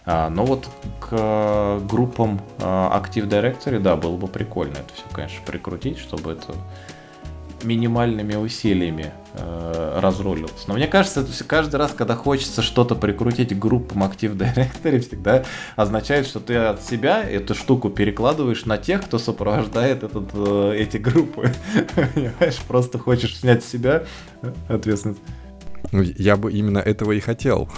[0.05, 0.67] А, Но вот
[0.99, 6.31] к э, группам э, Active Directory, да, было бы прикольно это все, конечно, прикрутить, чтобы
[6.31, 6.55] это
[7.63, 10.65] минимальными усилиями э, разрулилось.
[10.67, 14.99] Но мне кажется, это всё- каждый раз, когда хочется что-то прикрутить к группам Active Directory,
[15.07, 15.43] всегда
[15.75, 20.97] означает, что ты от себя эту штуку перекладываешь на тех, кто сопровождает этот, э, эти
[20.97, 21.51] группы.
[21.95, 24.03] Понимаешь, просто хочешь снять с себя
[24.69, 25.19] ответственность.
[25.91, 27.69] Ну, Я бы именно этого и хотел.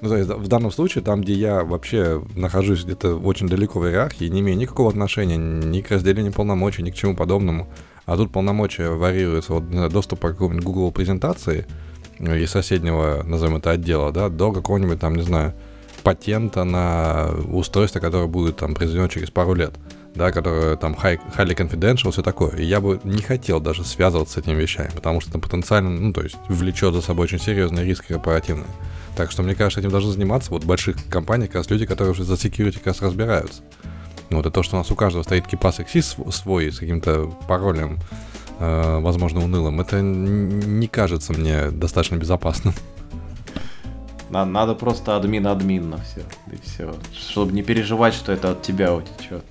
[0.00, 3.86] Ну, то есть в данном случае, там, где я вообще нахожусь где-то очень далеко в
[3.86, 7.68] иерархии, не имею никакого отношения ни к разделению полномочий, ни к чему подобному,
[8.06, 11.66] а тут полномочия варьируются от знаю, доступа к какой-нибудь Google презентации
[12.18, 15.52] ну, из соседнего, назовем это, отдела, да, до какого-нибудь там, не знаю,
[16.02, 19.74] патента на устройство, которое будет там произведено через пару лет,
[20.14, 22.56] да, которое там high, highly confidential, все такое.
[22.56, 26.12] И я бы не хотел даже связываться с этими вещами, потому что это потенциально, ну,
[26.12, 28.66] то есть, влечет за собой очень серьезный риск корпоративный.
[29.16, 32.12] Так что, мне кажется, этим должны заниматься вот в больших компаниях как раз люди, которые
[32.12, 33.62] уже за security как раз разбираются.
[34.30, 37.26] Ну, вот это то, что у нас у каждого стоит XC св- свой с каким-то
[37.48, 37.98] паролем,
[38.60, 42.74] э, возможно, унылым, это не кажется мне достаточно безопасным.
[44.30, 46.20] На- Надо просто админ-админ на все.
[46.52, 46.94] И все.
[47.12, 49.44] Чтобы не переживать, что это от тебя утечет.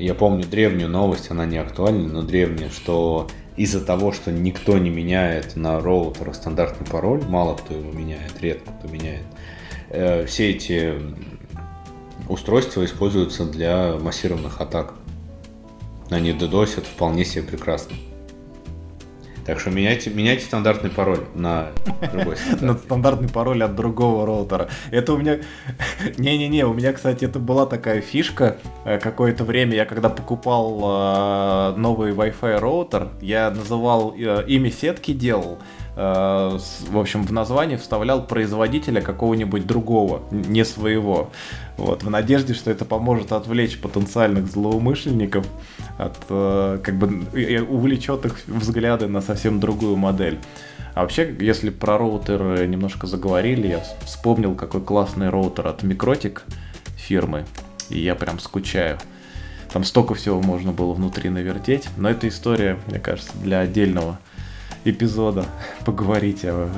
[0.00, 4.88] Я помню древнюю новость, она не актуальна, но древняя, что из-за того, что никто не
[4.88, 9.26] меняет на роутерах стандартный пароль, мало кто его меняет, редко кто меняет,
[9.90, 10.94] э, все эти
[12.30, 14.94] устройства используются для массированных атак.
[16.08, 17.94] Они дедосят вполне себе прекрасно.
[19.50, 21.70] Так что меняйте, меняйте стандартный пароль на
[22.12, 23.28] другой На стандартный.
[23.28, 24.68] пароль от другого роутера.
[24.92, 25.40] Это у меня...
[26.18, 28.58] Не-не-не, у меня, кстати, это была такая фишка.
[28.84, 35.12] Э, Какое-то время я, когда покупал э, новый Wi-Fi роутер, я называл э, имя сетки
[35.12, 35.58] делал.
[35.96, 36.60] В
[36.94, 41.30] общем, в название вставлял производителя какого-нибудь другого, не своего.
[41.76, 45.46] Вот, в надежде, что это поможет отвлечь потенциальных злоумышленников
[46.06, 47.26] от, э, как бы,
[47.68, 50.38] увлечет их взгляды на совсем другую модель.
[50.94, 56.44] А вообще, если про роутеры немножко заговорили, я вс- вспомнил, какой классный роутер от Микротик
[56.96, 57.44] фирмы,
[57.88, 58.98] и я прям скучаю.
[59.72, 64.18] Там столько всего можно было внутри навертеть, но это история, мне кажется, для отдельного
[64.84, 65.44] эпизода
[65.84, 66.68] поговорить о,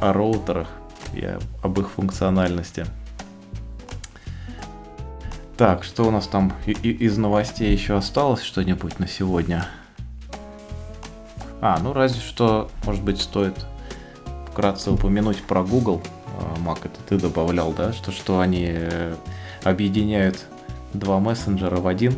[0.00, 0.68] о роутерах
[1.12, 1.28] и
[1.62, 2.86] об их функциональности.
[5.56, 9.66] Так, что у нас там из новостей еще осталось что-нибудь на сегодня?
[11.62, 13.54] А, ну разве что, может быть, стоит
[14.50, 16.02] вкратце упомянуть про Google.
[16.38, 17.94] А, Мак, это ты добавлял, да?
[17.94, 19.14] Что, что они э,
[19.64, 20.44] объединяют
[20.92, 22.14] два мессенджера в один.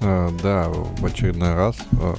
[0.00, 2.14] Э, Да, в очередной раз э,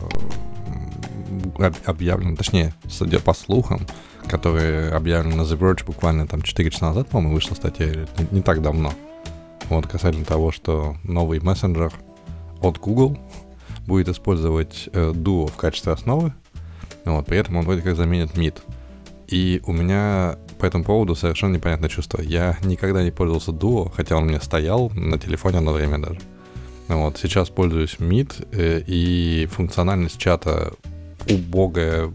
[0.67, 3.85] м, об- объявлено, точнее, судя по слухам,
[4.27, 8.41] которые объявлены на The Verge буквально там 4 часа назад, по-моему, вышла статья, не, не
[8.41, 8.93] так давно.
[9.69, 11.91] Вот, касательно того, что новый мессенджер
[12.61, 13.17] от Google
[13.87, 16.33] будет использовать э, Duo в качестве основы,
[17.05, 18.57] вот, при этом он вроде как заменит Meet.
[19.27, 22.21] И у меня по этому поводу совершенно непонятное чувство.
[22.21, 26.19] Я никогда не пользовался Duo, хотя он у меня стоял на телефоне одно время даже.
[26.87, 30.73] Вот, сейчас пользуюсь Meet, э, и функциональность чата
[31.29, 32.11] убогая,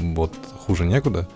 [0.00, 0.32] вот
[0.66, 1.28] хуже некуда.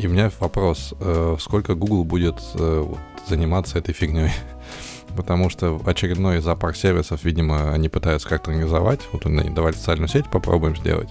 [0.00, 2.84] И у меня вопрос, э, сколько Google будет э,
[3.28, 4.30] заниматься этой фигней?
[5.16, 9.00] Потому что очередной зоопарк сервисов, видимо, они пытаются как-то организовать.
[9.12, 11.10] Вот они, давайте социальную сеть попробуем сделать.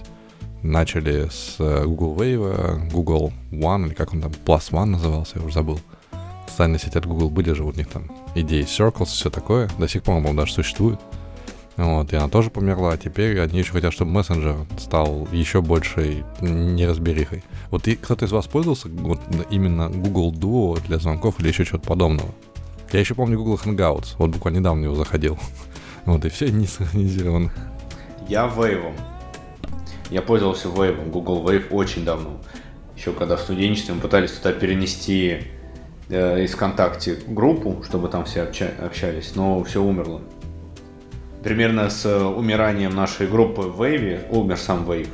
[0.64, 5.44] Начали с э, Google Wave, Google One, или как он там, Plus One назывался, я
[5.44, 5.78] уже забыл.
[6.48, 9.70] Социальные сети от Google были же у них там идеи Circles, все такое.
[9.78, 10.98] До сих пор, по-моему, даже существует.
[11.80, 12.94] Вот, и она тоже померла.
[12.98, 17.42] Теперь они еще хотят, чтобы мессенджер стал еще большей неразберихой.
[17.70, 19.18] Вот и кто-то из вас пользовался вот,
[19.48, 22.28] именно Google Duo для звонков или еще чего-то подобного?
[22.92, 24.16] Я еще помню Google Hangouts.
[24.18, 25.38] Вот буквально недавно в него заходил.
[26.06, 27.52] Вот, и все не синхронизировано.
[28.26, 28.92] Я Wave.
[30.10, 32.40] Я пользовался Wave, Google Wave очень давно.
[32.96, 35.42] Еще когда в студенчестве мы пытались туда перенести
[36.08, 40.22] э, из ВКонтакте группу, чтобы там все обща- общались, но все умерло.
[41.42, 45.08] Примерно с э, умиранием нашей группы в Wave умер сам Wave.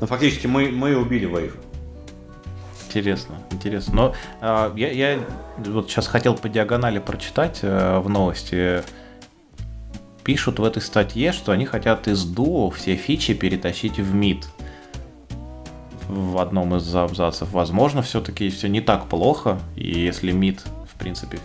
[0.00, 1.54] Ну, фактически мы, мы убили Wave.
[2.88, 3.94] Интересно, интересно.
[3.94, 5.18] Но э, я, я
[5.58, 8.82] вот сейчас хотел по диагонали прочитать э, в новости.
[10.22, 14.44] Пишут в этой статье, что они хотят из Duo все фичи перетащить в Meet.
[16.08, 17.50] В одном из абзацев.
[17.50, 19.58] Возможно, все-таки все не так плохо.
[19.74, 21.38] И если Meet, в принципе,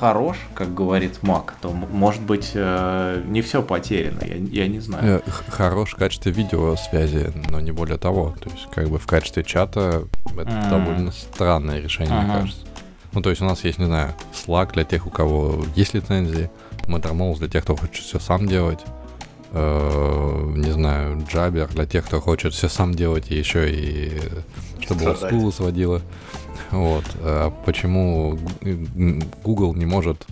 [0.00, 5.22] хорош, как говорит Мак, то, может быть, э, не все потеряно, я, я не знаю.
[5.26, 8.34] Э, хорош в качестве видеосвязи, но не более того.
[8.40, 10.70] То есть, как бы в качестве чата это mm.
[10.70, 12.24] довольно странное решение, uh-huh.
[12.24, 12.66] мне кажется.
[13.12, 16.50] Ну, то есть у нас есть, не знаю, Slack для тех, у кого есть лицензии,
[16.86, 18.80] Mattermost для тех, кто хочет все сам делать,
[19.52, 24.18] э, не знаю, Jabber для тех, кто хочет все сам делать и еще и
[24.80, 26.00] чтобы олдскулы сводило.
[26.70, 27.04] Вот.
[27.20, 28.38] А почему
[29.42, 30.26] Google не может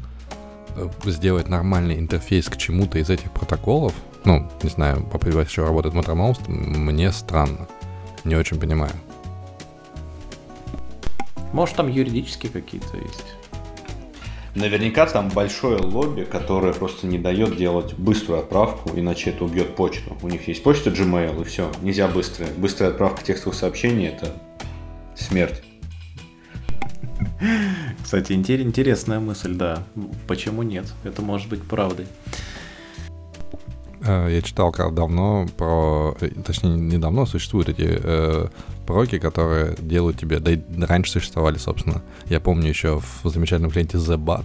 [0.76, 5.94] э, сделать нормальный интерфейс к чему-то из этих протоколов, ну, не знаю, по еще работает
[5.94, 7.66] Mattermost, мне странно.
[8.24, 8.92] Не очень понимаю.
[11.52, 13.34] Может, там юридические какие-то есть.
[14.54, 20.16] Наверняка там большое лобби, которое просто не дает делать быструю отправку, иначе это убьет почту.
[20.20, 21.70] У них есть почта Gmail, и все.
[21.80, 22.50] Нельзя быстрая.
[22.56, 24.34] Быстрая отправка текстовых сообщений– это
[25.14, 25.62] смерть.
[28.02, 29.82] Кстати, интересная мысль, да.
[30.26, 30.86] Почему нет?
[31.04, 32.06] Это может быть правдой.
[34.00, 38.48] Э, я читал как давно про, э, точнее, недавно существуют эти э,
[38.86, 42.02] проки, которые делают тебе, да и раньше существовали, собственно.
[42.26, 44.44] Я помню еще в замечательном клиенте TheBot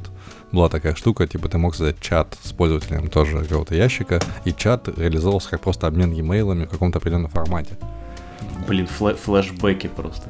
[0.52, 4.88] была такая штука, типа ты мог создать чат с пользователем тоже какого-то ящика, и чат
[4.98, 7.78] реализовался как просто обмен e-mailами в каком-то определенном формате.
[8.68, 10.30] Блин, флэ флешбеки просто.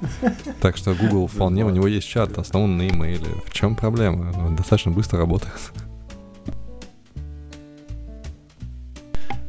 [0.60, 3.28] Так что Google вполне, у него есть чат, основан на имейле.
[3.46, 4.32] В чем проблема?
[4.38, 5.72] Он достаточно быстро работает.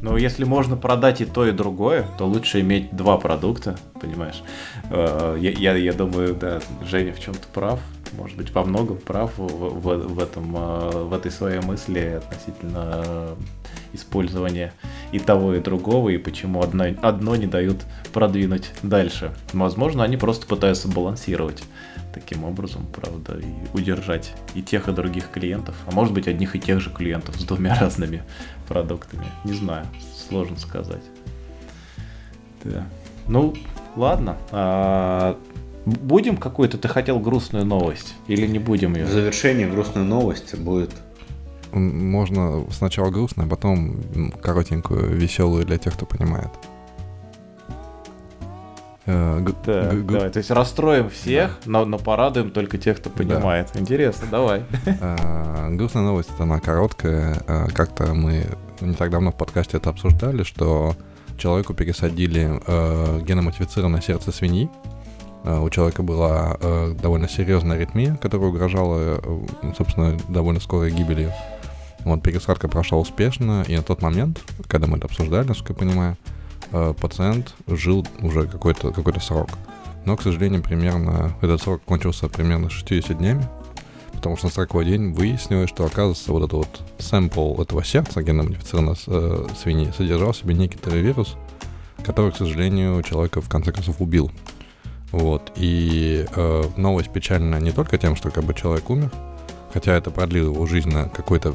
[0.02, 4.42] Ну, если можно продать и то, и другое, то лучше иметь два продукта, понимаешь?
[4.90, 7.80] Э, я, я, я думаю, да, Женя в чем-то прав,
[8.16, 13.36] может быть, во многом прав в, в, в, этом, э, в этой своей мысли относительно
[13.92, 14.72] использования
[15.12, 17.78] и того, и другого, и почему одно, одно не дают
[18.12, 19.32] продвинуть дальше.
[19.52, 21.62] Возможно, они просто пытаются балансировать
[22.12, 26.60] таким образом, правда, и удержать и тех, и других клиентов, а может быть, одних и
[26.60, 28.22] тех же клиентов с двумя разными
[28.68, 29.26] продуктами.
[29.44, 29.86] Не знаю,
[30.28, 31.02] сложно сказать.
[32.64, 32.86] Да.
[33.26, 33.54] Ну,
[33.96, 34.36] ладно.
[34.50, 35.38] А,
[35.84, 39.04] будем какую-то, ты хотел грустную новость или не будем ее?
[39.04, 40.90] В завершение грустная новость будет
[41.72, 46.50] можно сначала грустно, а потом коротенькую, веселую для тех, кто понимает.
[49.06, 51.70] Э, да, давай, то есть расстроим всех, да.
[51.70, 53.70] но, но порадуем только тех, кто понимает.
[53.74, 53.80] Да.
[53.80, 54.62] Интересно, давай.
[54.84, 57.42] Э, грустная новость, она короткая.
[57.46, 58.46] Э, как-то мы
[58.80, 60.94] не так давно в подкасте это обсуждали, что
[61.38, 62.60] человеку пересадили
[63.24, 64.68] геномодифицированное сердце свиньи.
[65.42, 66.58] У человека была
[67.02, 69.22] довольно серьезная аритмия, которая угрожала,
[69.76, 71.32] собственно, довольно скорой гибелью.
[72.04, 76.16] Вот, пересадка прошла успешно, и на тот момент, когда мы это обсуждали, насколько я понимаю,
[76.72, 79.50] э, пациент жил уже какой-то какой срок.
[80.06, 83.46] Но, к сожалению, примерно этот срок кончился примерно 60 днями,
[84.12, 88.96] потому что на 40 день выяснилось, что, оказывается, вот этот вот сэмпл этого сердца генно-модифицированного
[89.06, 91.36] э, свиньи содержал в себе некоторый вирус,
[92.02, 94.30] который, к сожалению, человека в конце концов убил.
[95.12, 95.52] Вот.
[95.56, 99.10] И э, новость печальная не только тем, что как бы человек умер,
[99.72, 101.54] хотя это продлило его жизнь на какой-то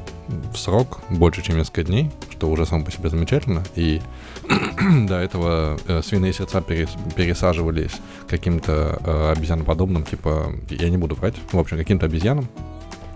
[0.56, 4.02] срок, больше, чем несколько дней, что уже само по себе замечательно, и
[5.08, 7.94] до этого э, свиные сердца перес, пересаживались
[8.28, 12.48] каким-то э, обезьяноподобным, типа, я не буду врать, в общем, каким-то обезьянам,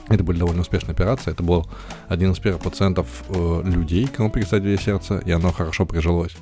[0.10, 1.32] это были довольно успешные операции.
[1.32, 1.68] Это был
[2.08, 6.36] один из первых пациентов э, людей, кому пересадили сердце, и оно хорошо прижилось.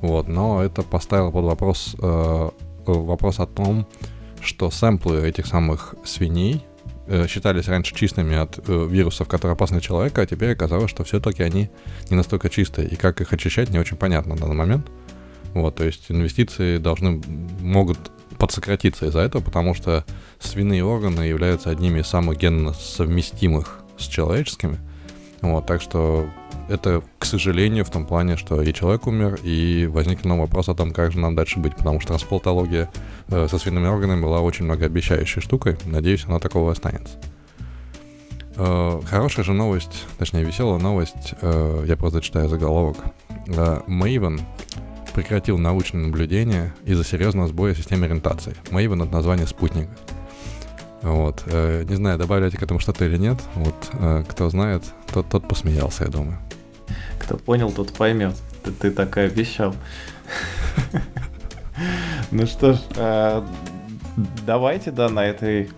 [0.00, 2.50] Вот, но это поставило под вопрос э,
[2.86, 3.86] вопрос о том,
[4.40, 6.64] что сэмплы этих самых свиней
[7.26, 11.42] считались раньше чистыми от э, вирусов, которые опасны для человека, а теперь оказалось, что все-таки
[11.42, 11.70] они
[12.08, 12.88] не настолько чистые.
[12.88, 14.86] И как их очищать, не очень понятно на данный момент.
[15.54, 17.20] Вот, то есть инвестиции должны,
[17.60, 17.98] могут
[18.38, 20.04] подсократиться из-за этого, потому что
[20.38, 24.78] свиные органы являются одними из самых генно совместимых с человеческими.
[25.42, 26.28] Вот, так что
[26.70, 30.74] это, к сожалению, в том плане, что и человек умер, и возник новый вопрос о
[30.74, 32.88] том, как же нам дальше быть, потому что трансплантология
[33.28, 35.76] э, со свиными органами была очень многообещающей штукой.
[35.84, 37.18] Надеюсь, она такого останется.
[38.56, 42.96] Э, хорошая же новость, точнее веселая новость, э, я просто читаю заголовок.
[43.46, 44.40] Maven
[45.12, 48.54] прекратил научное наблюдение из-за серьезного сбоя системы ориентации.
[48.70, 49.90] Maven— это название спутника.
[51.02, 51.46] Вот.
[51.46, 53.38] Не знаю, добавляете к этому что-то или нет.
[53.54, 53.74] Вот.
[54.28, 56.38] Кто знает, тот, тот посмеялся, я думаю.
[57.20, 58.34] Кто понял, тот поймет.
[58.64, 59.74] Ты, ты так и обещал.
[62.30, 63.42] Ну что ж, э,
[64.46, 65.70] давайте, да, на этой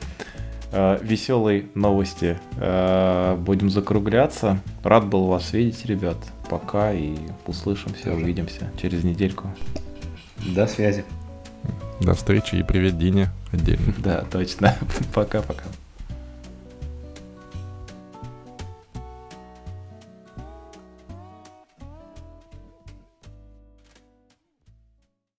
[1.02, 4.58] веселой новости будем закругляться.
[4.82, 6.16] Рад был вас видеть, ребят.
[6.48, 7.14] Пока и
[7.46, 9.50] услышимся, увидимся через недельку.
[10.38, 11.04] До связи.
[12.00, 13.94] До встречи и привет Дине отдельно.
[13.98, 14.74] Да, точно.
[15.14, 15.64] Пока-пока.